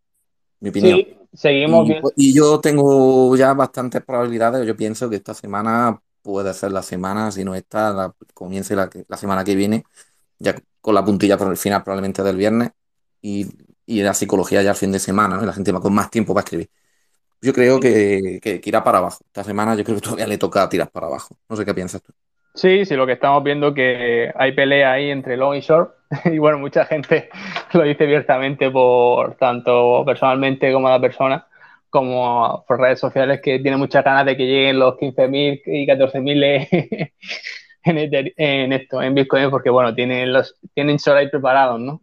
[0.63, 1.02] Mi opinión.
[1.34, 4.65] Seguimos y, Y yo tengo ya bastantes probabilidades.
[4.65, 8.89] Yo pienso que esta semana puede ser la semana, si no esta, la, comience la,
[9.10, 9.84] la semana que viene,
[10.39, 12.71] ya con la puntilla por el final probablemente del viernes
[13.21, 13.45] y,
[13.86, 15.45] la psicología ya al fin de semana, ¿no?
[15.45, 16.69] la gente va con más tiempo para escribir.
[17.41, 19.19] Yo creo que, que, que, irá para abajo.
[19.26, 21.36] Esta semana yo creo que todavía le toca tirar para abajo.
[21.49, 22.13] No sé qué piensas tú.
[22.56, 25.93] Sí, sí, lo que estamos viendo que hay pelea ahí entre long y short
[26.26, 27.30] y bueno, mucha gente
[27.73, 31.47] lo dice abiertamente por tanto personalmente como la persona,
[31.89, 37.12] como por redes sociales que tiene muchas ganas de que lleguen los 15.000 y 14.000
[37.86, 37.97] en,
[38.38, 42.02] en esto, en Bitcoin, porque bueno, tienen los tienen ahí preparados, ¿no?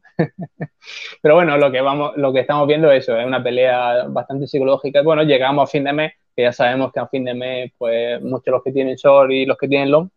[1.22, 4.46] Pero bueno, lo que vamos, lo que estamos viendo es eso, es una pelea bastante
[4.46, 5.02] psicológica.
[5.02, 8.20] Bueno, llegamos a fin de mes, que ya sabemos que a fin de mes, pues
[8.22, 10.10] muchos los que tienen short y los que tienen long,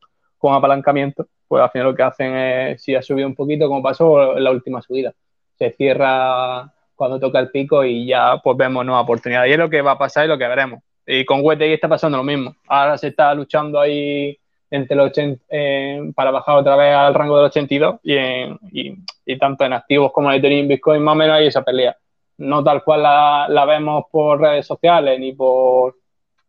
[0.43, 3.81] con apalancamiento, pues al final lo que hacen es, si ha subido un poquito, como
[3.81, 5.13] pasó en la última subida,
[5.57, 9.45] se cierra cuando toca el pico y ya pues vemos nueva oportunidad.
[9.45, 10.81] Y es lo que va a pasar y lo que veremos.
[11.07, 12.57] Y con WTI está pasando lo mismo.
[12.67, 14.37] Ahora se está luchando ahí
[14.69, 19.37] entre los 80, eh, para bajar otra vez al rango del 82 y, y, y,
[19.37, 21.95] tanto en activos como en Ethereum Bitcoin más o menos hay esa pelea.
[22.39, 25.95] No tal cual la, la, vemos por redes sociales ni por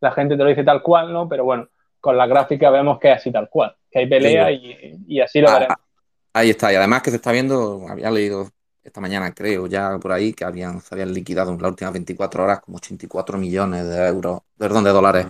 [0.01, 1.29] la gente te lo dice tal cual, ¿no?
[1.29, 1.69] Pero bueno,
[2.05, 5.41] con la gráfica vemos que es así tal cual, que hay pelea y, y, así
[5.41, 5.77] lo ah, veremos.
[6.33, 8.51] Ahí está, y además que se está viendo, había leído
[8.83, 12.45] esta mañana creo ya por ahí que habían, se habían liquidado en las últimas 24
[12.45, 15.27] horas como 84 millones de euros, perdón, de dólares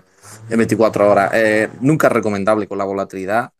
[0.49, 1.31] en 24 horas.
[1.35, 3.53] Eh, nunca es recomendable con la volatilidad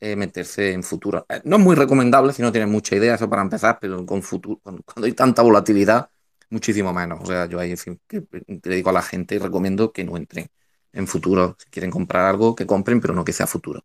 [0.00, 1.24] eh, meterse en futuro.
[1.28, 4.22] Eh, no es muy recomendable si no tienes mucha idea, eso para empezar, pero con
[4.22, 6.10] futuro, cuando, cuando hay tanta volatilidad,
[6.50, 7.20] muchísimo menos.
[7.22, 9.92] O sea, yo ahí en fin, que, que le digo a la gente y recomiendo
[9.92, 10.50] que no entren
[10.92, 11.56] en futuro.
[11.58, 13.84] Si quieren comprar algo, que compren, pero no que sea futuro.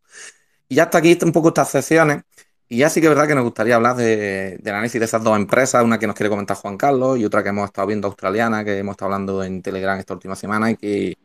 [0.69, 2.23] Y ya hasta aquí un poco estas sesiones.
[2.69, 5.23] Y ya sí que es verdad que nos gustaría hablar de, del análisis de esas
[5.23, 8.07] dos empresas, una que nos quiere comentar Juan Carlos y otra que hemos estado viendo
[8.07, 11.17] australiana, que hemos estado hablando en Telegram esta última semana y que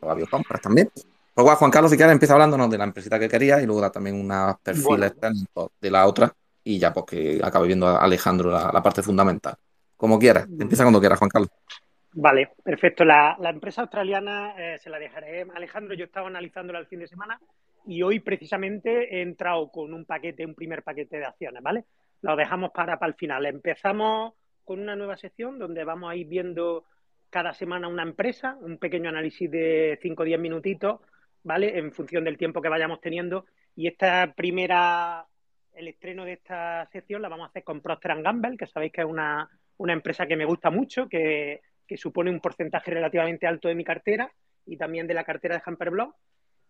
[0.00, 0.90] todavía compras también.
[0.94, 3.80] Pues bueno, Juan Carlos, si quieres, empieza hablándonos de la empresita que quería y luego
[3.80, 5.70] da también unos perfiles bueno.
[5.80, 9.56] de la otra y ya pues que acabe viendo a Alejandro la, la parte fundamental.
[9.96, 11.50] Como quieras, empieza cuando quieras, Juan Carlos.
[12.14, 13.04] Vale, perfecto.
[13.04, 15.46] La, la empresa australiana eh, se la dejaré.
[15.54, 17.38] Alejandro, yo estaba analizándola el fin de semana
[17.86, 21.84] y hoy precisamente he entrado con un paquete, un primer paquete de acciones, ¿vale?
[22.22, 23.44] Lo dejamos para, para el final.
[23.46, 26.84] Empezamos con una nueva sección donde vamos a ir viendo
[27.28, 31.00] cada semana una empresa, un pequeño análisis de 5 o 10 minutitos,
[31.42, 31.78] ¿vale?
[31.78, 33.46] En función del tiempo que vayamos teniendo.
[33.76, 35.26] Y esta primera,
[35.74, 39.02] el estreno de esta sección la vamos a hacer con Procter Gamble, que sabéis que
[39.02, 43.68] es una, una empresa que me gusta mucho, que, que supone un porcentaje relativamente alto
[43.68, 44.32] de mi cartera
[44.64, 46.16] y también de la cartera de Hamper Block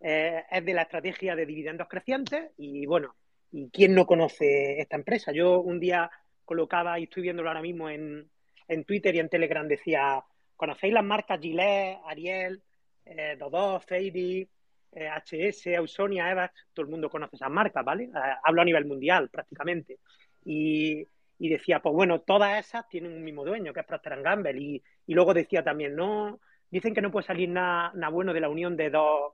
[0.06, 3.14] eh, es de la estrategia de dividendos crecientes y bueno,
[3.50, 5.32] ¿y quién no conoce esta empresa?
[5.32, 6.10] Yo un día
[6.44, 8.28] colocaba, y estoy viéndolo ahora mismo en,
[8.68, 10.22] en Twitter y en Telegram, decía,
[10.56, 12.62] ¿conocéis las marcas Gillette, Ariel,
[13.06, 13.38] eh,
[13.86, 14.46] Fady,
[14.92, 16.66] eh, HS, Ausonia, Evax?
[16.74, 18.04] Todo el mundo conoce esas marcas, ¿vale?
[18.04, 20.00] Eh, hablo a nivel mundial prácticamente.
[20.44, 24.60] Y, y, decía, pues bueno, todas esas tienen un mismo dueño, que es Procter Gamble.
[24.60, 26.40] Y, y luego decía también, no,
[26.70, 29.32] dicen que no puede salir nada na bueno de la unión de dos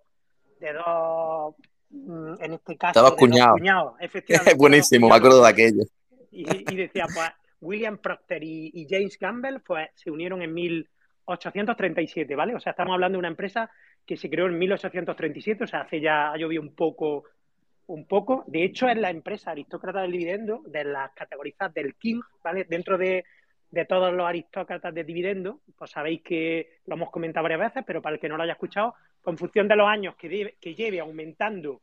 [0.61, 1.55] de dos,
[1.91, 3.59] mm, en este caso, de dos cuñados.
[3.59, 4.55] cuñados efectivamente.
[4.55, 5.83] Buenísimo, me acuerdo de aquello.
[6.31, 12.35] Y, y decía, pues, William Procter y, y, James Campbell pues, se unieron en 1837,
[12.35, 12.55] ¿vale?
[12.55, 13.71] O sea, estamos hablando de una empresa
[14.07, 17.25] que se creó en 1837, o sea, hace ya ha llovido un poco,
[17.87, 18.45] un poco.
[18.47, 22.65] De hecho, es la empresa aristócrata del dividendo de las categorías del King, ¿vale?
[22.65, 23.25] Dentro de,
[23.71, 28.03] de todos los aristócratas de dividendo, pues sabéis que lo hemos comentado varias veces, pero
[28.03, 30.75] para el que no lo haya escuchado, con función de los años que, debe, que
[30.75, 31.81] lleve aumentando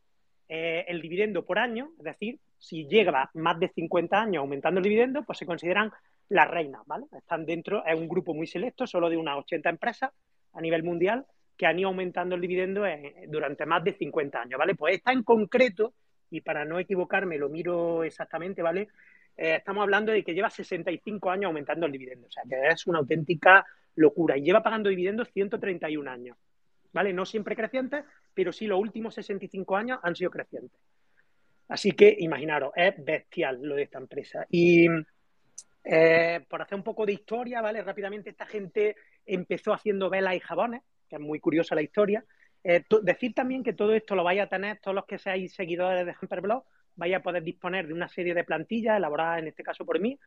[0.48, 4.84] eh, el dividendo por año, es decir, si llega más de 50 años aumentando el
[4.84, 5.92] dividendo, pues se consideran
[6.28, 7.06] las reinas, ¿vale?
[7.16, 10.10] Están dentro, es un grupo muy selecto, solo de unas 80 empresas
[10.52, 14.58] a nivel mundial que han ido aumentando el dividendo en, durante más de 50 años,
[14.58, 14.74] ¿vale?
[14.74, 15.92] Pues esta en concreto,
[16.30, 18.88] y para no equivocarme, lo miro exactamente, ¿vale?
[19.38, 22.86] Eh, estamos hablando de que lleva 65 años aumentando el dividendo, o sea, que es
[22.86, 26.36] una auténtica locura y lleva pagando dividendos 131 años.
[26.92, 27.12] ¿vale?
[27.12, 30.80] No siempre crecientes, pero sí los últimos 65 años han sido crecientes.
[31.68, 34.46] Así que imaginaros, es bestial lo de esta empresa.
[34.50, 34.88] Y
[35.84, 37.82] eh, por hacer un poco de historia, ¿vale?
[37.82, 38.96] Rápidamente esta gente
[39.26, 42.24] empezó haciendo velas y jabones, que es muy curiosa la historia.
[42.64, 46.06] Eh, decir también que todo esto lo vais a tener, todos los que seáis seguidores
[46.06, 46.64] de Hamperblog,
[46.98, 50.18] vais a poder disponer de una serie de plantillas elaboradas en este caso por mí,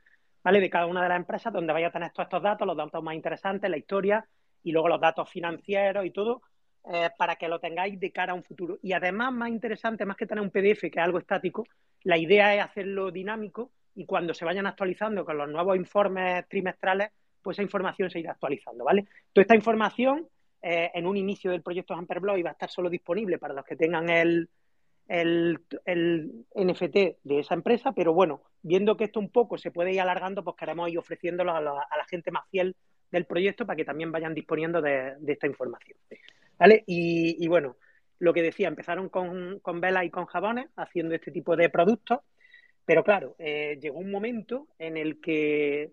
[0.43, 0.59] ¿vale?
[0.59, 3.03] De cada una de las empresas, donde vais a tener todos estos datos, los datos
[3.03, 4.25] más interesantes, la historia
[4.63, 6.41] y luego los datos financieros y todo,
[6.85, 8.79] eh, para que lo tengáis de cara a un futuro.
[8.81, 11.67] Y además, más interesante, más que tener un PDF, que es algo estático,
[12.03, 17.11] la idea es hacerlo dinámico y cuando se vayan actualizando con los nuevos informes trimestrales,
[17.41, 19.05] pues esa información se irá actualizando, ¿vale?
[19.33, 20.27] Toda esta información
[20.61, 23.75] eh, en un inicio del proyecto Amperblog iba a estar solo disponible para los que
[23.75, 24.49] tengan el,
[25.11, 25.59] el,
[26.55, 30.43] NFT de esa empresa, pero bueno, viendo que esto un poco se puede ir alargando,
[30.43, 32.75] pues queremos ir ofreciéndolo a la, a la gente más fiel
[33.11, 35.97] del proyecto para que también vayan disponiendo de, esta información.
[36.57, 36.83] ¿Vale?
[36.85, 37.75] Y, y, bueno,
[38.19, 42.19] lo que decía, empezaron con, con velas y con jabones haciendo este tipo de productos,
[42.85, 45.91] pero claro, eh, llegó un momento en el que,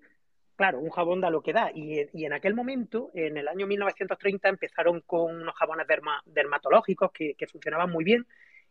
[0.56, 1.70] claro, un jabón da lo que da.
[1.74, 7.34] Y, en aquel momento, en el año 1930, empezaron con unos jabones derma, dermatológicos que,
[7.50, 8.26] funcionaban muy bien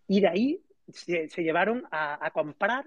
[0.07, 2.85] y de ahí se, llevaron a, comprar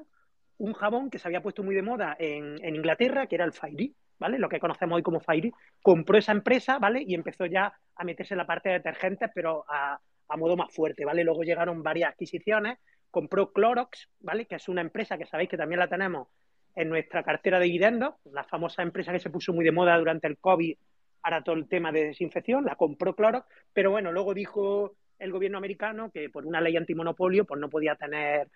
[0.58, 3.52] un jabón que se había puesto muy de moda en, en Inglaterra, que era el
[3.52, 3.94] Fairy.
[4.18, 4.38] ¿vale?
[4.38, 5.52] Lo que conocemos hoy como Fairy,
[5.82, 7.02] compró esa empresa, ¿vale?
[7.06, 10.72] Y empezó ya a meterse en la parte de detergentes, pero a, a modo más
[10.72, 11.24] fuerte, ¿vale?
[11.24, 12.78] Luego llegaron varias adquisiciones,
[13.10, 14.46] compró Clorox, ¿vale?
[14.46, 16.28] Que es una empresa que sabéis que también la tenemos
[16.76, 20.28] en nuestra cartera de dividendos, la famosa empresa que se puso muy de moda durante
[20.28, 20.76] el COVID
[21.20, 25.58] para todo el tema de desinfección, la compró Clorox, pero bueno, luego dijo el gobierno
[25.58, 28.48] americano que por una ley antimonopolio pues no podía tener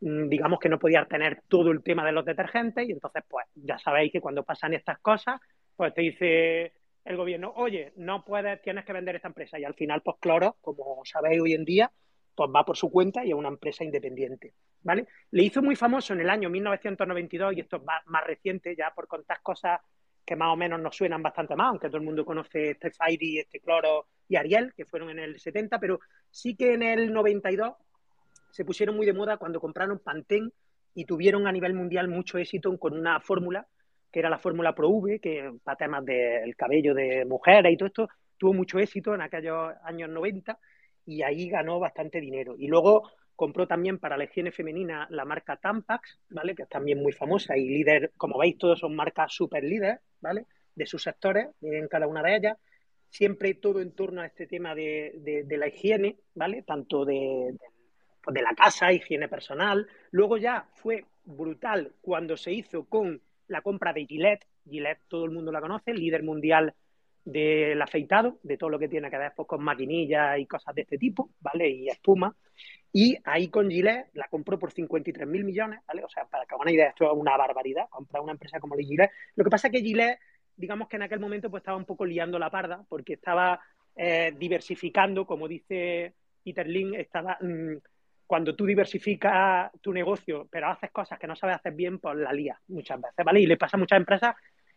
[0.00, 3.46] mm, digamos que no podía tener todo el tema de los detergentes y entonces pues
[3.54, 5.40] ya sabéis que cuando pasan estas cosas
[5.76, 6.72] pues te dice
[7.04, 10.58] el gobierno, oye, no puedes, tienes que vender esta empresa y al final pues Clorox,
[10.60, 11.92] como sabéis hoy en día,
[12.34, 15.06] pues va por su cuenta y es una empresa independiente, ¿vale?
[15.30, 19.06] Le hizo muy famoso en el año 1992, y esto es más, reciente, ya por
[19.06, 19.80] contar cosas
[20.24, 23.38] que más o menos nos suenan bastante más, aunque todo el mundo conoce este Fairy,
[23.38, 27.74] este Cloro y Ariel, que fueron en el 70, pero sí que en el 92
[28.50, 30.50] se pusieron muy de moda cuando compraron Pantene
[30.94, 33.66] y tuvieron a nivel mundial mucho éxito con una fórmula
[34.14, 37.88] que era la fórmula Pro V, que para temas del cabello de mujeres y todo
[37.88, 38.08] esto,
[38.38, 40.56] tuvo mucho éxito en aquellos años 90
[41.06, 42.54] y ahí ganó bastante dinero.
[42.56, 46.54] Y luego compró también para la higiene femenina la marca Tampax, ¿vale?
[46.54, 50.46] Que es también muy famosa y líder, como veis, todos son marcas super líderes, ¿vale?
[50.74, 52.58] De sus sectores, en cada una de ellas.
[53.08, 56.62] Siempre todo en torno a este tema de, la higiene, ¿vale?
[56.62, 57.54] Tanto de,
[58.22, 59.86] pues de la casa, higiene personal.
[60.10, 64.46] Luego ya fue brutal cuando se hizo con la compra de Gillette.
[64.68, 66.74] Gillette todo el mundo la conoce, líder mundial
[67.24, 70.82] del afeitado, de todo lo que tiene que ver pues, con maquinillas y cosas de
[70.82, 71.68] este tipo, ¿vale?
[71.68, 72.34] Y espuma.
[72.96, 76.04] Y ahí con Gillette la compró por 53 mil millones, ¿vale?
[76.04, 78.76] O sea, para que hagan una idea, esto es una barbaridad, comprar una empresa como
[78.76, 79.10] Gillette.
[79.34, 80.20] Lo que pasa es que Gillette,
[80.54, 83.60] digamos que en aquel momento pues estaba un poco liando la parda, porque estaba
[83.96, 87.36] eh, diversificando, como dice Peter Lynn, estaba...
[87.40, 87.78] Mm,
[88.26, 92.32] cuando tú diversificas tu negocio, pero haces cosas que no sabes hacer bien, pues la
[92.32, 93.40] lías muchas veces, ¿vale?
[93.40, 94.34] Y le pasa a muchas empresas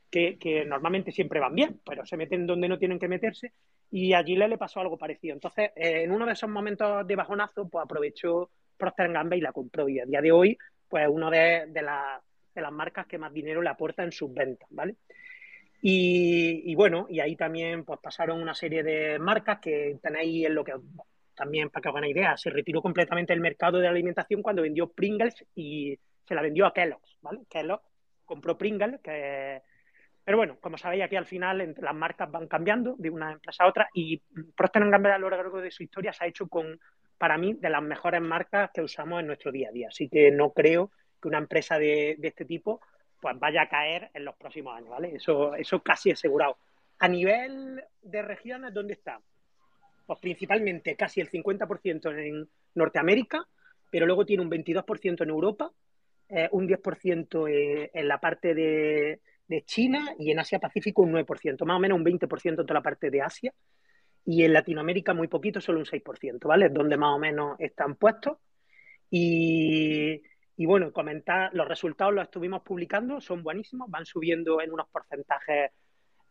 [0.09, 3.53] que, normalmente siempre van bien, pero se meten donde no tienen que meterse
[3.91, 5.33] y allí le pasó algo parecido.
[5.33, 9.51] Entonces, eh, en uno de esos momentos de bajonazo, pues aprovechó Procter Gamble y la
[9.51, 13.61] compró y a día de hoy, pues uno de, de, las marcas que más dinero
[13.61, 14.95] le aporta en sus ventas, ¿vale?
[15.79, 20.63] Y, bueno, y ahí también pues pasaron una serie de marcas que tenéis en lo
[20.63, 20.73] que
[21.35, 24.63] también para que hagan una idea, se retiró completamente el mercado de la alimentación cuando
[24.63, 27.41] vendió Pringles y se la vendió a Kellogg's, ¿vale?
[27.47, 27.85] Kellogg's
[28.25, 29.61] compró Pringles, que
[30.27, 33.67] pero bueno, como sabéis, aquí al final las marcas van cambiando de una empresa a
[33.69, 34.17] otra y
[34.57, 36.77] Procter Gamble a lo largo de su historia se ha hecho con,
[37.17, 39.87] para mí, de las mejores marcas que usamos en nuestro día a día.
[39.87, 42.81] Así que no creo que una empresa de, este tipo
[43.21, 45.15] pues vaya a caer en los próximos años, ¿vale?
[45.15, 46.57] Eso, eso casi asegurado.
[46.99, 49.21] A nivel de regiones, ¿dónde está?
[50.05, 53.47] Pues principalmente casi el 50% en Norteamérica,
[53.89, 55.71] pero luego tiene un 22% en Europa,
[56.27, 61.13] eh, un 10% eh, en la parte de, de China y en Asia Pacífico un
[61.13, 63.53] 9%, más o menos un 20% en toda la parte de Asia
[64.27, 66.67] y en Latinoamérica muy poquito, solo un 6%, ¿vale?
[66.69, 68.37] Donde más o menos están puestos.
[69.09, 70.21] Y,
[70.57, 75.71] bueno, comentar, los resultados los estuvimos publicando, son buenísimos, van subiendo en unos porcentajes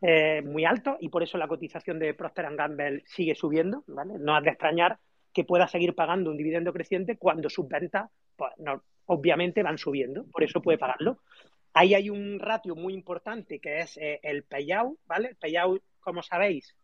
[0.01, 4.13] eh, muy altos y por eso la cotización de Procter Gamble sigue subiendo, ¿vale?
[4.19, 4.99] No has de extrañar
[5.33, 8.51] que pueda seguir pagando un dividendo creciente cuando sus ventas, pues,
[9.05, 11.21] obviamente, van subiendo, por eso puede pagarlo.
[11.79, 15.27] Ahí hay un ratio muy importante que es eh, el payout, ¿vale?
[15.27, 16.75] El payout, como sabéis,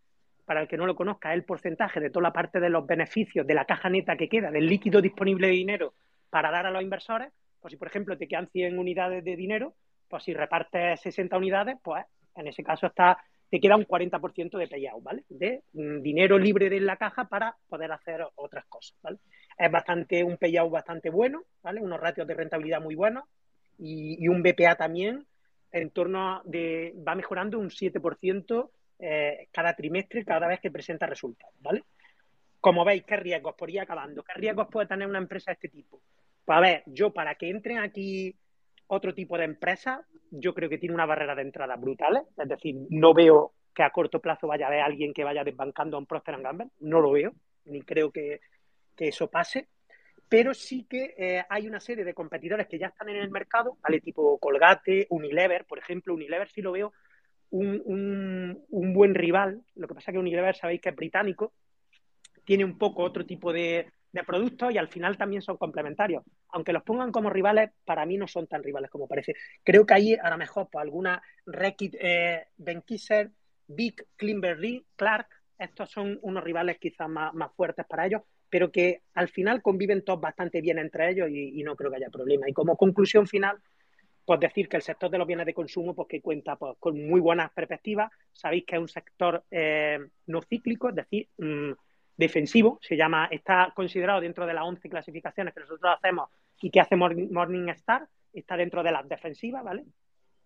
[0.46, 2.86] para el que no lo conozca, es el porcentaje de toda la parte de los
[2.86, 5.96] beneficios de la caja neta que queda, del líquido disponible de dinero
[6.30, 7.34] para dar a los inversores.
[7.60, 9.74] Pues si, por ejemplo, te quedan 100 unidades de dinero,
[10.08, 13.18] pues si repartes 60 unidades, pues en ese caso está,
[13.50, 15.24] te queda un 40% de payout, ¿vale?
[15.28, 18.96] De mm, dinero libre de la caja para poder hacer otras cosas.
[19.58, 21.82] Es bastante, un payout bastante bueno, ¿vale?
[21.82, 23.24] Unos ratios de rentabilidad muy buenos
[23.80, 25.26] y, un BPA también
[25.72, 31.56] en torno de, va mejorando un 7% eh, cada trimestre, cada vez que presenta resultados,
[31.60, 31.84] ¿vale?
[32.60, 33.56] Como veis, ¿qué riesgos?
[33.56, 36.02] Por ir acabando, ¿qué riesgos puede tener una empresa de este tipo?
[36.46, 38.36] Pues a ver, yo para que entren aquí
[38.88, 42.76] otro tipo de empresas, yo creo que tiene una barrera de entrada brutales, es decir,
[42.90, 46.06] no veo que a corto plazo vaya a haber alguien que vaya desbancando a un
[46.06, 47.34] Procter Gamble, no lo veo,
[47.66, 48.40] ni creo que,
[48.96, 49.68] que eso pase
[50.34, 53.78] pero sí que eh, hay una serie de competidores que ya están en el mercado,
[53.84, 54.02] ¿vale?
[54.02, 56.92] Tipo Colgate, Unilever, por ejemplo, Unilever sí lo veo
[57.52, 61.54] un, buen rival, lo que pasa es que Unilever sabéis que es británico,
[62.46, 63.92] tiene un poco otro tipo de,
[64.26, 66.24] productos y al final también son complementarios.
[66.50, 69.36] Aunque los pongan como rivales, para mí no son tan rivales como parece.
[69.64, 73.30] Creo que ahí a lo mejor pues, alguna Reckitt, eh, Benkisser,
[73.68, 75.28] Big, Klimberry, Clark,
[75.60, 78.24] estos son unos rivales quizás más, más fuertes para ellos,
[78.54, 82.12] pero que al final conviven todos bastante bien entre ellos y, no creo que haya
[82.12, 82.48] problema.
[82.48, 83.58] Y como conclusión final,
[84.26, 87.04] pues decir que el sector de los bienes de consumo, pues que cuenta pues, con
[87.04, 88.12] muy buenas perspectivas.
[88.32, 89.98] Sabéis que es un sector eh,
[90.28, 91.72] no cíclico, es decir, mm,
[92.16, 96.30] defensivo, se llama, está considerado dentro de las 11 clasificaciones que nosotros hacemos
[96.62, 99.84] y que hace Morningstar, está dentro de las defensivas, ¿vale?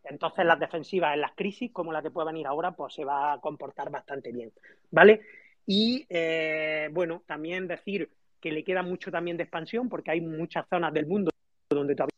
[0.05, 3.33] Entonces las defensivas en las crisis, como la que puede venir ahora, pues se va
[3.33, 4.53] a comportar bastante bien,
[4.91, 5.19] ¿vale?
[5.67, 8.09] Y eh, bueno, también decir
[8.39, 11.29] que le queda mucho también de expansión porque hay muchas zonas del mundo
[11.69, 12.15] donde todavía...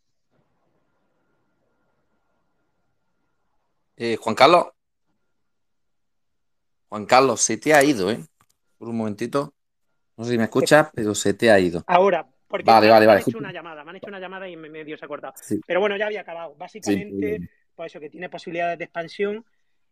[3.97, 4.68] Eh, Juan Carlos.
[6.89, 8.20] Juan Carlos, se te ha ido, ¿eh?
[8.78, 9.54] Por un momentito.
[10.16, 11.84] No sé si me escuchas, pero se te ha ido.
[11.88, 14.47] Ahora, porque vale, me, vale, me han hecho una llamada, me han hecho una llamada
[14.47, 15.34] y me medio se ha cortado.
[15.66, 16.56] Pero bueno, ya había acabado.
[16.56, 19.45] Básicamente, pues eso, que tiene posibilidades de expansión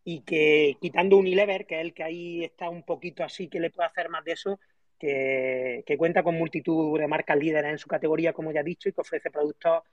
[0.09, 3.71] y que quitando Unilever, que es el que ahí está un poquito así, que le
[3.71, 4.57] puede hacer más de eso,
[4.97, 8.93] que, cuenta con multitud de marcas líderes en su categoría, como ya he dicho, y
[8.93, 9.83] que ofrece productos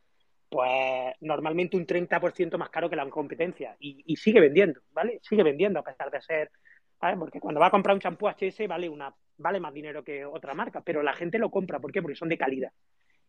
[0.48, 5.18] pues normalmente un 30% más caro que la competencia y, sigue vendiendo, ¿vale?
[5.20, 6.52] Sigue vendiendo a pesar de ser,
[7.00, 7.16] ¿vale?
[7.16, 10.54] Porque cuando va a comprar un champú HS vale una vale más dinero que otra
[10.54, 12.00] marca, pero la gente lo compra, ¿por qué?
[12.00, 12.70] Porque son de calidad.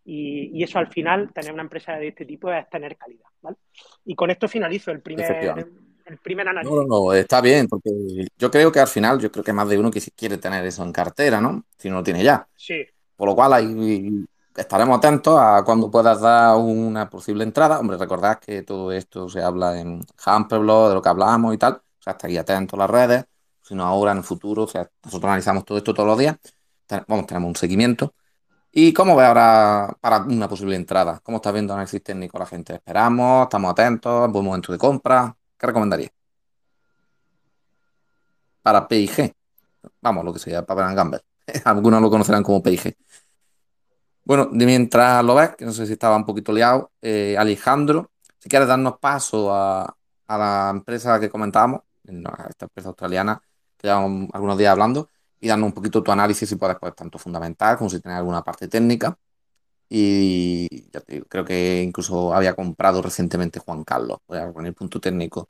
[0.03, 3.57] Y, y eso al final, tener una empresa de este tipo es tener calidad, ¿vale?
[4.05, 5.65] Y con esto finalizo el primer,
[6.05, 6.73] el primer análisis.
[6.73, 7.89] No, no, está bien, porque
[8.37, 10.83] yo creo que al final, yo creo que más de uno que quiere tener eso
[10.83, 11.65] en cartera, ¿no?
[11.77, 12.47] Si no lo tiene ya.
[12.55, 12.85] Sí.
[13.15, 14.25] Por lo cual ahí
[14.55, 17.79] estaremos atentos a cuando puedas dar una posible entrada.
[17.79, 21.73] Hombre, recordad que todo esto se habla en Hamperblog, de lo que hablamos y tal.
[21.73, 23.25] O sea, estaría atento a las redes,
[23.61, 24.63] sino ahora en el futuro.
[24.63, 26.37] O sea, nosotros analizamos todo esto todos los días.
[27.07, 28.13] Vamos, tenemos un seguimiento.
[28.71, 31.19] ¿Y cómo ve ahora para una posible entrada?
[31.23, 32.75] ¿Cómo está viendo análisis técnico la gente?
[32.75, 33.43] ¿Esperamos?
[33.43, 34.31] ¿Estamos atentos?
[34.31, 35.35] ¿Buen momento de compra?
[35.57, 36.09] ¿Qué recomendaría?
[38.61, 39.33] Para PIG.
[40.01, 41.21] Vamos, lo que sea, para Gamble.
[41.65, 42.95] Algunos lo conocerán como PIG.
[44.23, 48.49] Bueno, mientras lo ves, que no sé si estaba un poquito liado, eh, Alejandro, si
[48.49, 49.95] quieres darnos paso a,
[50.27, 53.39] la empresa que comentábamos, esta empresa australiana,
[53.77, 57.19] que llevamos algunos días hablando, y darnos un poquito tu análisis si puedes, pues, tanto
[57.19, 59.15] fundamental como si tienes alguna parte técnica.
[59.87, 60.89] Y
[61.29, 65.49] creo que incluso había comprado recientemente Juan Carlos, con el punto técnico.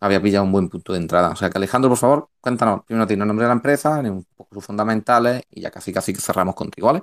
[0.00, 1.30] Había pillado un buen punto de entrada.
[1.30, 4.26] O sea que Alejandro, por favor, cuéntanos primero tiene el nombre de la empresa, un
[4.36, 7.02] poco sus fundamentales y ya casi casi que cerramos contigo, ¿vale?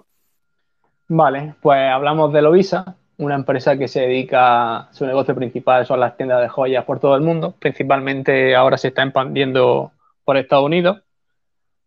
[1.07, 6.15] Vale, pues hablamos de Lovisa, una empresa que se dedica, su negocio principal son las
[6.17, 9.91] tiendas de joyas por todo el mundo, principalmente ahora se está expandiendo
[10.23, 11.01] por Estados Unidos.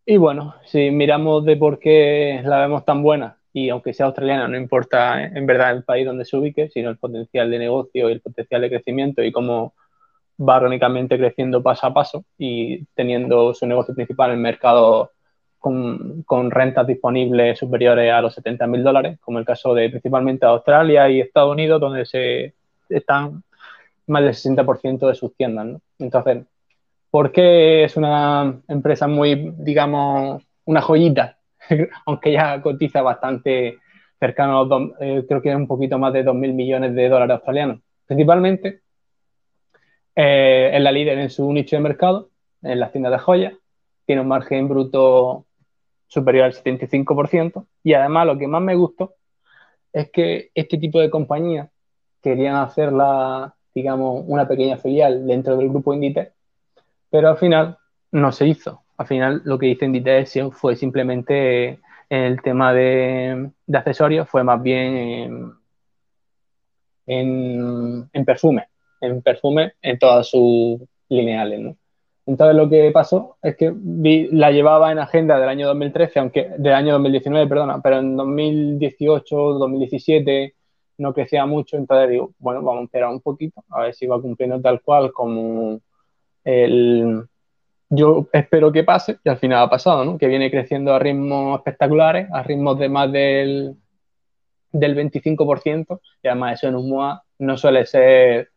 [0.05, 4.49] Y bueno, si miramos de por qué la vemos tan buena, y aunque sea australiana,
[4.49, 8.13] no importa en verdad el país donde se ubique, sino el potencial de negocio y
[8.13, 9.73] el potencial de crecimiento y cómo
[10.39, 15.09] va orgánicamente creciendo paso a paso y teniendo su negocio principal en mercados
[15.59, 20.45] con, con, rentas disponibles superiores a los 70 mil dólares, como el caso de principalmente
[20.45, 22.53] Australia y Estados Unidos, donde se
[22.91, 23.43] están
[24.07, 25.81] más del 60% de sus tiendas.
[25.99, 26.45] Entonces,
[27.11, 31.36] ¿por qué es una empresa muy, digamos, una joyita
[32.07, 33.79] aunque ya cotiza bastante
[34.19, 37.35] cercano a los, eh, creo que es un poquito más de 2.000 millones de dólares
[37.35, 37.81] australianos.
[38.07, 38.83] Principalmente
[40.15, 42.31] eh, es la líder en su nicho de mercado,
[42.63, 43.55] en las tiendas de joyas,
[44.07, 45.47] tiene un margen bruto
[46.07, 49.15] superior al 75% y además lo que más me gustó
[49.93, 51.69] es que este tipo de compañías
[52.23, 56.33] querían hacerla, digamos, una pequeña filial dentro del grupo Inditex,
[57.11, 57.79] pero al final
[58.13, 63.51] no se hizo al final lo que hice en Inditex fue simplemente el tema de,
[63.73, 65.53] accesorios, fue más bien
[67.07, 68.69] en, perfume,
[69.01, 71.77] en perfume en todas sus lineales.
[72.27, 73.73] Entonces lo que pasó es que
[74.33, 79.37] la llevaba en agenda del año 2013, aunque del año 2019, perdona, pero en 2018,
[79.37, 80.55] 2017
[80.99, 84.21] no crecía mucho, entonces digo, bueno, vamos a esperar un poquito, a ver si va
[84.21, 85.81] cumpliendo tal cual como
[86.43, 87.29] el,
[87.89, 90.19] yo espero que pase y al final ha pasado, ¿no?
[90.19, 93.77] Que viene creciendo a ritmos espectaculares, a ritmos de más del,
[94.73, 98.51] del 25% y además eso en un MOA no suele ser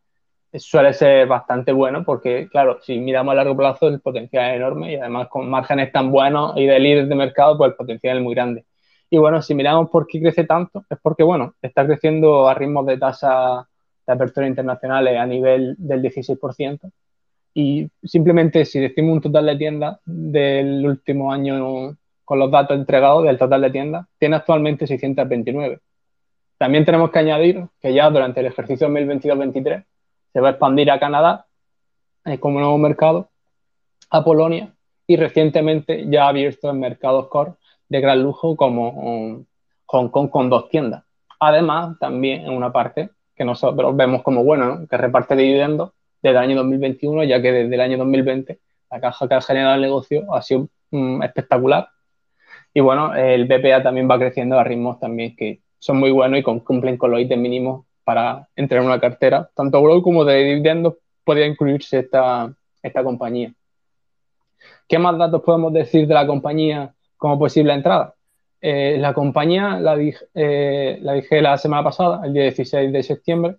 [0.54, 4.94] suele ser bastante bueno porque, claro, si miramos a largo plazo el potencial es enorme
[4.94, 8.24] y además con márgenes tan buenos y de líderes de mercado, pues el potencial es
[8.24, 8.66] muy grande.
[9.12, 12.86] Y bueno, si miramos por qué crece tanto, es porque, bueno, está creciendo a ritmos
[12.86, 13.68] de tasa
[14.06, 16.92] de apertura internacionales a nivel del 16%,
[17.60, 23.26] y simplemente si decimos un total de tiendas del último año con los datos entregados
[23.26, 25.82] del total de tiendas, tiene actualmente 629.
[26.58, 29.86] También tenemos que añadir que ya durante el ejercicio 2022-2023
[30.32, 31.48] se va a expandir a Canadá
[32.24, 33.30] eh, como nuevo mercado,
[34.10, 34.74] a Polonia
[35.06, 37.56] y recientemente ya ha abierto en mercados core
[37.90, 39.46] de gran lujo como um,
[39.88, 41.04] Hong Kong con dos tiendas.
[41.42, 45.92] Además, también en una parte que nosotros vemos como bueno, que reparte dividendos
[46.22, 48.60] desde el año 2021, ya que desde el año 2020
[48.92, 51.90] la caja que ha generado el negocio ha sido mm, espectacular
[52.74, 56.44] Y bueno, el BPA también va creciendo a ritmos también que son muy buenos y
[56.44, 59.50] cumplen con los ítems mínimos para entrar en una cartera.
[59.56, 63.54] Tanto growth como de dividendos podría incluirse esta, esta compañía.
[64.88, 68.16] ¿Qué más datos podemos decir de la compañía como posible entrada?
[68.62, 73.04] Eh, la compañía la dije, eh, la dije la semana pasada, el día 16 de
[73.04, 73.56] septiembre,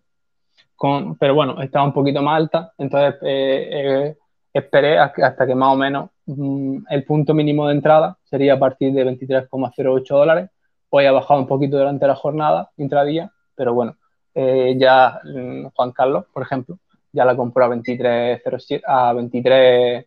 [0.80, 4.16] con, pero bueno, estaba un poquito más alta, entonces eh,
[4.50, 8.94] esperé hasta que más o menos mm, el punto mínimo de entrada sería a partir
[8.94, 10.48] de 23,08 dólares.
[10.88, 13.94] Hoy ha bajado un poquito durante la jornada, intradía, pero bueno,
[14.34, 16.78] ya mm, Juan Carlos, por ejemplo,
[17.12, 20.06] ya la compró a 23,07 a 23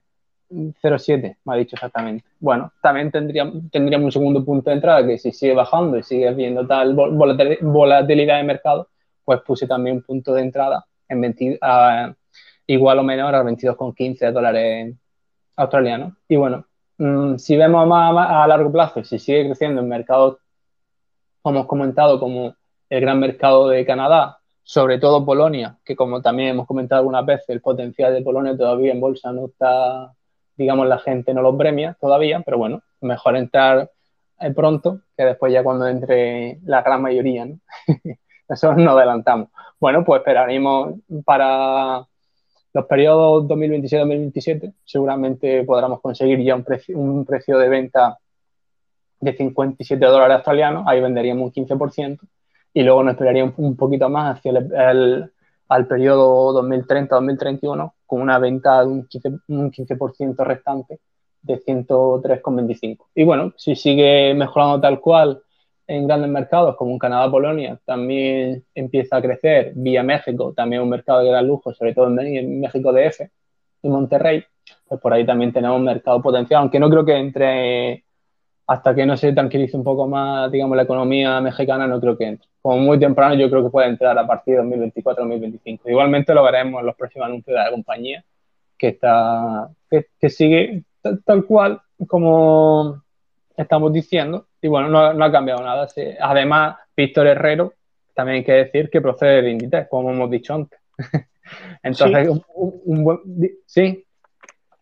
[0.50, 2.26] 0,7 me ha dicho exactamente.
[2.40, 6.34] Bueno, también tendríamos, tendríamos un segundo punto de entrada que si sigue bajando y sigue
[6.34, 8.88] viendo tal volatilidad de mercado,
[9.24, 11.60] pues puse también un punto de entrada en 20,
[12.68, 14.96] igual o menor a 22,15 dólares
[15.56, 16.14] australianos.
[16.28, 16.66] Y bueno,
[16.98, 20.38] mm, si vemos más, a largo plazo, si sigue creciendo en mercados,
[21.42, 22.56] como hemos comentado, como
[22.90, 27.50] el gran mercado de Canadá, sobre todo Polonia, que como también hemos comentado algunas veces,
[27.50, 30.14] el potencial de Polonia todavía en bolsa no está
[30.56, 33.92] digamos, la gente no lo premia todavía, pero bueno, mejor entrar
[34.40, 37.48] eh, pronto que después ya cuando entre la gran mayoría.
[38.48, 39.50] Eso nos adelantamos.
[39.80, 42.06] Bueno, pues esperaremos para
[42.74, 48.18] los periodos 2026-2027, seguramente podremos conseguir ya un precio, un precio de venta
[49.20, 52.20] de 57 dólares australianos, ahí venderíamos un 15%,
[52.74, 55.32] y luego nos esperaría un, poquito más hacia el,
[55.70, 61.00] al periodo 2030-2031 con una venta de un 15%, restante
[61.42, 63.06] de 103,25.
[63.14, 65.43] Y bueno, si sigue mejorando tal cual
[65.88, 70.90] en grandes mercados como en Canadá, Polonia, también empieza a crecer vía México, también un
[70.90, 73.22] mercado de gran lujo, sobre todo en México DF
[73.82, 74.44] y Monterrey,
[74.88, 78.04] pues por ahí también tenemos un mercado potencial, aunque no creo que entre
[78.68, 82.26] hasta que no se tranquilice un poco más, digamos, la economía mexicana, no creo que
[82.26, 82.48] entre.
[82.62, 85.82] Como muy temprano, yo creo que puede entrar a partir de 2024-2025.
[85.86, 88.24] Igualmente lo veremos en los próximos anuncios de la compañía,
[88.78, 90.84] que está que, sigue
[91.26, 93.03] tal, cual como
[93.56, 94.48] estamos diciendo.
[94.62, 95.88] Y bueno, no, ha cambiado nada.
[96.22, 97.74] Además, Víctor Herrero,
[98.14, 100.80] también hay que decir que procede de Inditex, como hemos dicho antes.
[101.84, 103.20] Entonces, un buen...
[103.66, 104.06] Sí,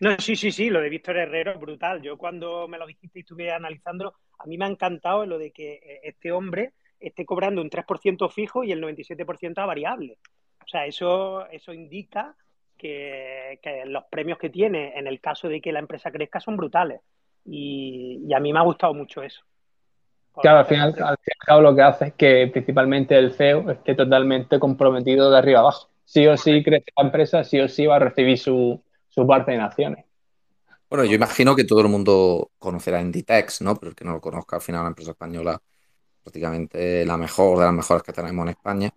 [0.02, 2.02] no, sí, sí, sí, lo de Víctor Herrero es brutal.
[2.02, 5.52] Yo cuando me lo dijiste y estuve analizándolo, a mí me ha encantado lo de
[5.52, 10.18] que eh, este hombre esté cobrando un 3% fijo y el 97% a variable.
[10.66, 12.36] O sea, eso, eso indica
[12.80, 17.02] que, los premios que tiene en el caso de que la empresa crezca son brutales.
[17.46, 19.42] Y, a mí me ha gustado mucho eso.
[20.42, 24.60] Claro, al final, al final lo que hace es que principalmente el CEO esté totalmente
[24.60, 25.90] comprometido de arriba abajo.
[26.06, 29.52] Sí o sí crece la empresa, sí o sí va a recibir su, su parte
[29.52, 30.06] de naciones.
[30.90, 33.76] Bueno, yo imagino que todo el mundo conocerá Inditex, ¿no?
[33.76, 35.62] Pero el que no lo conozca, al final, la empresa española
[36.24, 38.90] prácticamente la mejor de las mejores que tenemos en España.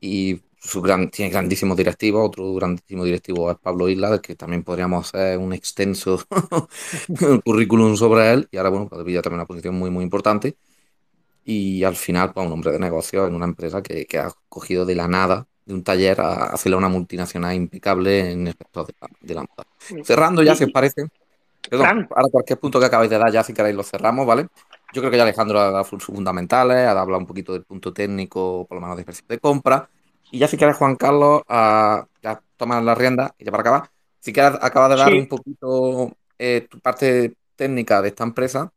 [0.00, 2.28] Y su gran, tiene grandísimos directivos.
[2.28, 6.22] Otro grandísimo directivo es Pablo Isla, del que también podríamos hacer un extenso
[7.44, 8.48] currículum sobre él.
[8.52, 10.56] Y ahora, bueno, pues ya también una posición muy, muy importante.
[11.44, 14.86] Y al final, pues un hombre de negocio en una empresa que, que ha cogido
[14.86, 18.86] de la nada de un taller a hacerle una multinacional impecable en el sector
[19.20, 19.66] de la, moda.
[20.04, 21.06] Cerrando ya, si os parece.
[21.68, 24.48] Perdón, ahora cualquier punto que acabéis de dar ya, si queréis, lo cerramos, ¿vale?
[24.92, 27.92] Yo creo que ya Alejandro ha dado sus fundamentales, ha hablado un poquito del punto
[27.92, 29.88] técnico, por lo menos de precio de compra.
[30.32, 32.06] Y ya si quieres, Juan Carlos, a,
[32.56, 36.66] tomar la rienda y ya para acabar, si quieres, acaba de dar un poquito eh,
[36.70, 38.72] tu parte técnica de esta empresa.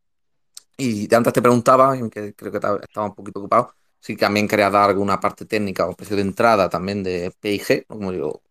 [0.76, 4.90] Y antes te preguntaba, que creo que estaba un poquito ocupado, si también quería dar
[4.90, 8.42] alguna parte técnica o precio de entrada también de PIG, como yo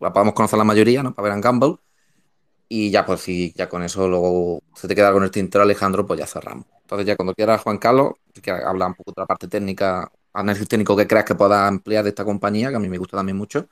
[0.00, 1.14] la podemos conocer la mayoría, ¿no?
[1.14, 1.76] Para ver en Gamble.
[2.68, 6.06] Y ya, pues si ya con eso luego se te queda con el tintero, Alejandro,
[6.06, 6.66] pues ya cerramos.
[6.82, 10.10] Entonces, ya cuando quieras, Juan Carlos, si quieres hablar un poco de la parte técnica,
[10.32, 13.16] análisis técnico que creas que pueda ampliar de esta compañía, que a mí me gusta
[13.16, 13.68] también mucho.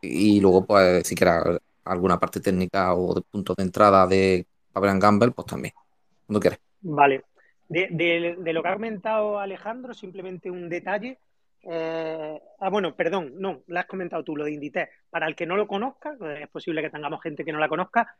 [0.00, 4.98] Y luego, pues, si quieres alguna parte técnica o de punto de entrada de Pavel
[4.98, 5.74] Gamble, pues también,
[6.26, 6.60] cuando quieras.
[6.80, 7.24] Vale,
[7.68, 11.18] de, lo que ha comentado Alejandro, simplemente un detalle.
[11.62, 14.90] Eh, ah, bueno, perdón, no, lo has comentado tú, lo de Inditex.
[15.10, 18.16] Para el que no lo conozca, es posible que tengamos gente que no la conozca,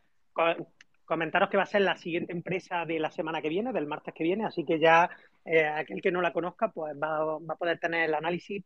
[1.06, 4.12] comentaros que va a ser la siguiente empresa de la semana que viene, del martes
[4.12, 5.08] que viene, así que ya
[5.44, 8.62] eh, aquel que no la conozca, pues va, a poder tener el análisis.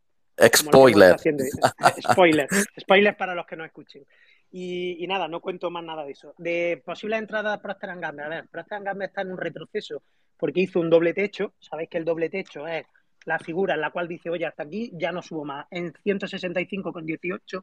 [0.57, 1.17] Spoiler.
[2.11, 2.49] Spoiler.
[2.81, 4.05] Spoiler para los que no escuchen.
[4.53, 6.35] Y, nada, no cuento más nada de eso.
[6.39, 8.25] De posibles entradas Procter Gamble.
[8.25, 10.03] A ver, Procter Gamble está en un retroceso
[10.37, 11.53] porque hizo un doble techo.
[11.61, 12.85] Sabéis que el doble techo es
[13.27, 17.63] la figura en la cual dice, oye, hasta aquí ya no subo más, en 165,18.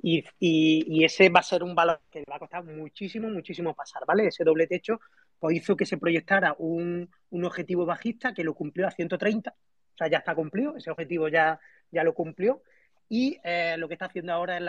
[0.00, 3.74] Y, y, ese va a ser un valor que le va a costar muchísimo, muchísimo
[3.74, 4.26] pasar, ¿vale?
[4.26, 5.00] Ese doble techo
[5.38, 9.96] pues hizo que se proyectara un, un objetivo bajista que lo cumplió a 130, o
[9.96, 11.58] sea, ya está cumplido, ese objetivo ya,
[11.90, 12.62] ya lo cumplió,
[13.08, 14.62] y eh, lo que está haciendo ahora es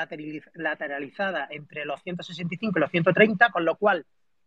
[0.53, 4.05] lateralizada entre los 165 y los 130, con lo cual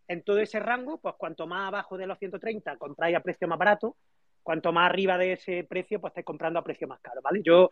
[0.08, 3.58] en todo ese rango, pues cuanto más abajo de los 130 compráis a precio más
[3.58, 3.96] barato,
[4.42, 7.42] cuanto más arriba de ese precio, pues estáis comprando a precio más caro, ¿vale?
[7.42, 7.70] Yo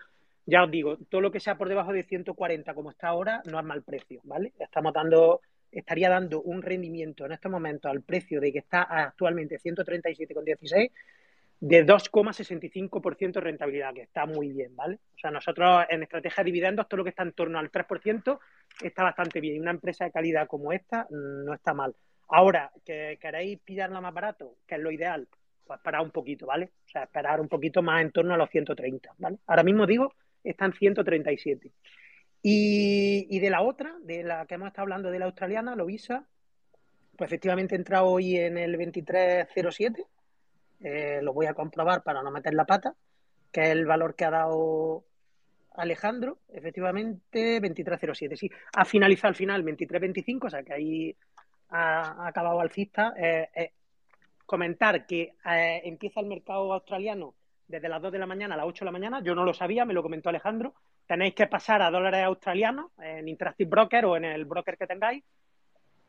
[0.49, 3.59] ya os digo, todo lo que sea por debajo de 140 como está ahora no
[3.61, 4.55] es mal precio, ¿vale?
[4.59, 9.59] Estamos dando, estaría dando un rendimiento en estos momentos al precio de que está actualmente
[9.59, 10.91] 137,16
[11.61, 15.01] de 2,65% de rentabilidad, que está muy bien, ¿vale?
[15.17, 18.39] O sea, nosotros en estrategia de dividendos, todo lo que está en torno al 3%
[18.83, 19.57] está bastante bien.
[19.57, 21.95] Y una empresa de calidad como esta mm, no está mal.
[22.31, 25.29] Ahora, que queréis pillarla más barato, que es lo ideal,
[25.67, 26.71] pues esperar un poquito, ¿vale?
[26.87, 29.37] O sea, esperar un poquito más en torno a los 130, ¿vale?
[29.47, 31.73] Ahora mismo digo, están 137.
[32.43, 36.27] Y, y de la otra, de la que hemos estado hablando de la australiana, Lovisa,
[37.17, 40.07] pues efectivamente he entrado hoy en el 2307
[40.81, 42.95] eh, lo voy a comprobar para no meter la pata,
[43.51, 45.05] que es el valor que ha dado
[45.75, 48.37] Alejandro, efectivamente 2307.
[48.37, 51.17] Sí, ha finalizado al final 2325, o sea que ahí
[51.71, 53.15] ha, acabado alcista.
[53.17, 53.73] Eh, eh,
[54.47, 57.35] comentar que empieza el mercado australiano
[57.69, 59.23] desde las 2 de la mañana a las 8 de la mañana.
[59.23, 60.75] Yo no lo sabía, me lo comentó Alejandro.
[61.07, 65.23] Tenéis que pasar a dólares australianos en Interactive Broker o en el broker que tengáis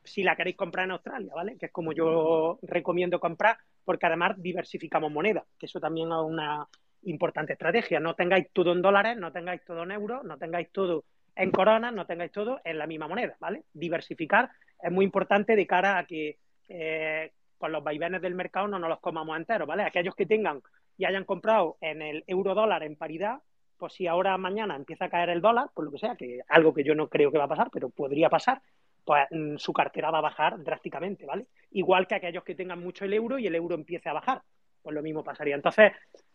[0.04, 1.58] si la queréis comprar en Australia, ¿vale?
[1.58, 6.68] Que es como yo recomiendo comprar, porque además diversificamos moneda, que eso también es una
[7.04, 8.00] importante estrategia.
[8.00, 11.04] No tengáis todo en dólares, no tengáis todo en euros, no tengáis todo
[11.36, 13.64] en coronas, no tengáis todo en la misma moneda, ¿vale?
[13.74, 14.50] Diversificar
[14.82, 16.38] es muy importante de cara a que
[16.68, 19.84] eh, con los vaivenes del mercado no nos los comamos enteros, ¿vale?
[19.84, 20.62] Aquellos que tengan
[21.00, 23.40] y hayan comprado en el euro dólar en paridad,
[23.78, 26.74] pues si ahora mañana empieza a caer el dólar, por lo que sea, que algo
[26.74, 28.62] que yo no creo que va a pasar, pero podría pasar,
[29.06, 31.48] pues mm, su cartera va a bajar drásticamente, ¿vale?
[31.72, 34.42] Igual que aquellos que tengan mucho el euro y el euro empiece a bajar,
[34.82, 35.56] pues lo mismo pasaría.
[35.56, 35.94] Entonces,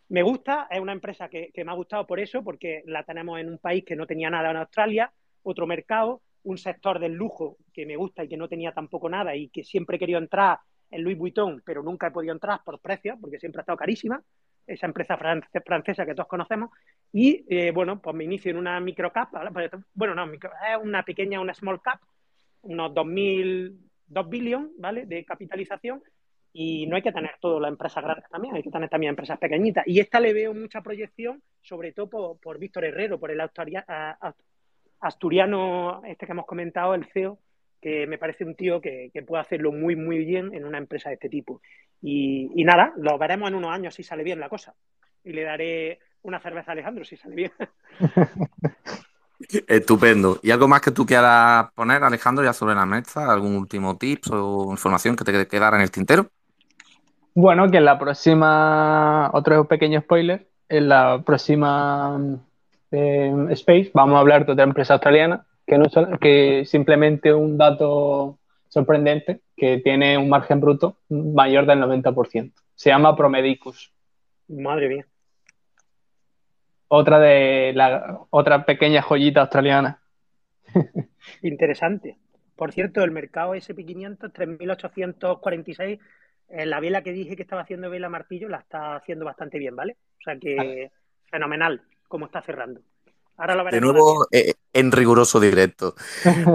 [0.08, 3.50] me gusta, es una empresa que, me ha gustado por eso, porque la tenemos en
[3.50, 5.12] un país que no tenía nada en Australia,
[5.42, 9.36] otro mercado, un sector del lujo que me gusta y que no tenía tampoco nada
[9.36, 10.60] y que siempre he querido entrar
[10.90, 14.22] en Louis Vuitton, pero nunca he podido entrar por precios, porque siempre ha estado carísima,
[14.66, 16.70] esa empresa francesa que todos conocemos,
[17.12, 20.40] y eh, bueno, pues me inicio en una microcap, pues, bueno, no, es
[20.82, 22.00] una pequeña, una small cap,
[22.62, 25.06] unos 2.000, 2 billones, ¿vale?
[25.06, 26.02] De capitalización
[26.56, 29.38] y no hay que tener todo las empresas grandes también, hay que tener también empresas
[29.38, 29.84] pequeñitas.
[29.88, 33.40] Y esta le veo mucha proyección, sobre todo por, Víctor Herrero, por el
[35.00, 37.40] asturiano este que hemos comentado, el CEO,
[37.84, 41.16] que me parece un tío que, puede hacerlo muy, muy bien en una empresa de
[41.16, 41.60] este tipo.
[42.00, 44.74] Y, y, nada, lo veremos en unos años si sale bien la cosa.
[45.22, 47.52] Y le daré una cerveza a Alejandro si sale bien.
[49.68, 50.40] Estupendo.
[50.42, 53.30] ¿Y algo más que tú quieras poner, Alejandro, ya sobre la mesa?
[53.30, 56.28] ¿Algún último tips o información que te quedara en el tintero?
[57.34, 62.18] Bueno, que en la próxima, otro pequeño spoiler, en la próxima
[62.90, 65.86] eh, Space vamos a hablar de otra empresa australiana que, no,
[66.20, 68.38] que simplemente un dato
[68.68, 72.52] sorprendente que tiene un margen bruto mayor del 90%.
[72.74, 73.92] Se llama Promedicus.
[74.48, 75.06] Madre mía
[76.88, 80.00] otra de la otra pequeña joyita australiana.
[81.42, 82.16] Interesante.
[82.56, 85.98] Por cierto, el mercado SP500, 3.846,
[86.50, 89.74] eh, la vela que dije que estaba haciendo vela martillo la está haciendo bastante bien,
[89.74, 89.96] ¿vale?
[90.18, 90.92] O sea que
[91.30, 92.80] fenomenal como está cerrando.
[93.36, 95.94] Ahora lo De nuevo, eh, en riguroso directo.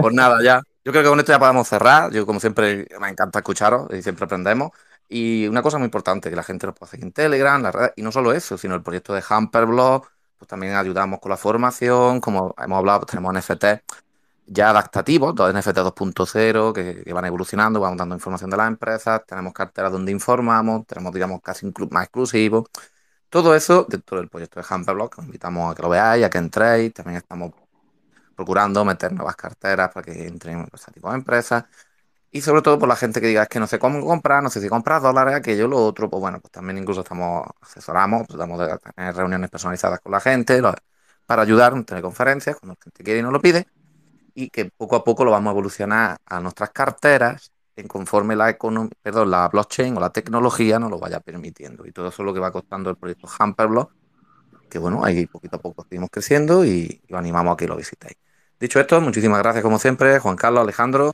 [0.01, 0.61] Pues nada, ya.
[0.83, 2.11] Yo creo que con esto ya podemos cerrar.
[2.11, 4.71] Yo, como siempre, me encanta escucharos y siempre aprendemos.
[5.07, 7.89] Y una cosa muy importante, que la gente lo puede hacer en Telegram, la red,
[7.95, 10.07] y no solo eso, sino el proyecto de Hamperblog,
[10.37, 13.65] pues también ayudamos con la formación, como hemos hablado, pues tenemos NFT
[14.49, 19.91] ya adaptativos, NFT 2.0 que, van evolucionando, vamos dando información de las empresas, tenemos carteras
[19.91, 22.67] donde informamos, tenemos, digamos, casi un club más exclusivo.
[23.29, 26.39] Todo eso dentro del proyecto de Hamperblock, os invitamos a que lo veáis, a que
[26.39, 27.51] entréis, también estamos
[28.35, 31.65] procurando meter nuevas carteras para que entren ese tipo de empresas.
[32.31, 34.49] Y sobre todo por la gente que diga es que no sé cómo comprar, no
[34.49, 38.59] sé si comprar dólares, aquello, lo otro, pues bueno, pues también incluso estamos, asesoramos, tratamos
[38.59, 40.61] de tener reuniones personalizadas con la gente
[41.25, 43.67] para ayudar en teleconferencias cuando la gente quiere y nos lo pide
[44.35, 48.49] y que poco a poco lo vamos a evolucionar a nuestras carteras en conforme la
[48.49, 51.85] economía, perdón, la blockchain o la tecnología nos lo vaya permitiendo.
[51.85, 53.91] Y todo eso es lo que va costando el proyecto Hamperblock,
[54.69, 57.75] que bueno, ahí poquito a poco seguimos creciendo y, y os animamos a que lo
[57.75, 58.17] visitéis.
[58.59, 61.13] Dicho esto, muchísimas gracias como siempre, Juan Carlos, Alejandro.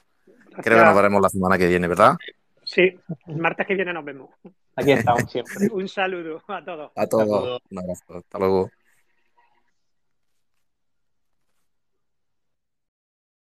[0.63, 2.17] Creo que nos veremos la semana que viene, ¿verdad?
[2.63, 4.29] Sí, el martes que viene nos vemos.
[4.75, 5.67] Aquí estamos siempre.
[5.71, 6.91] Un saludo a todos.
[6.95, 7.61] A todos.
[7.69, 8.17] Un abrazo.
[8.17, 8.71] Hasta luego.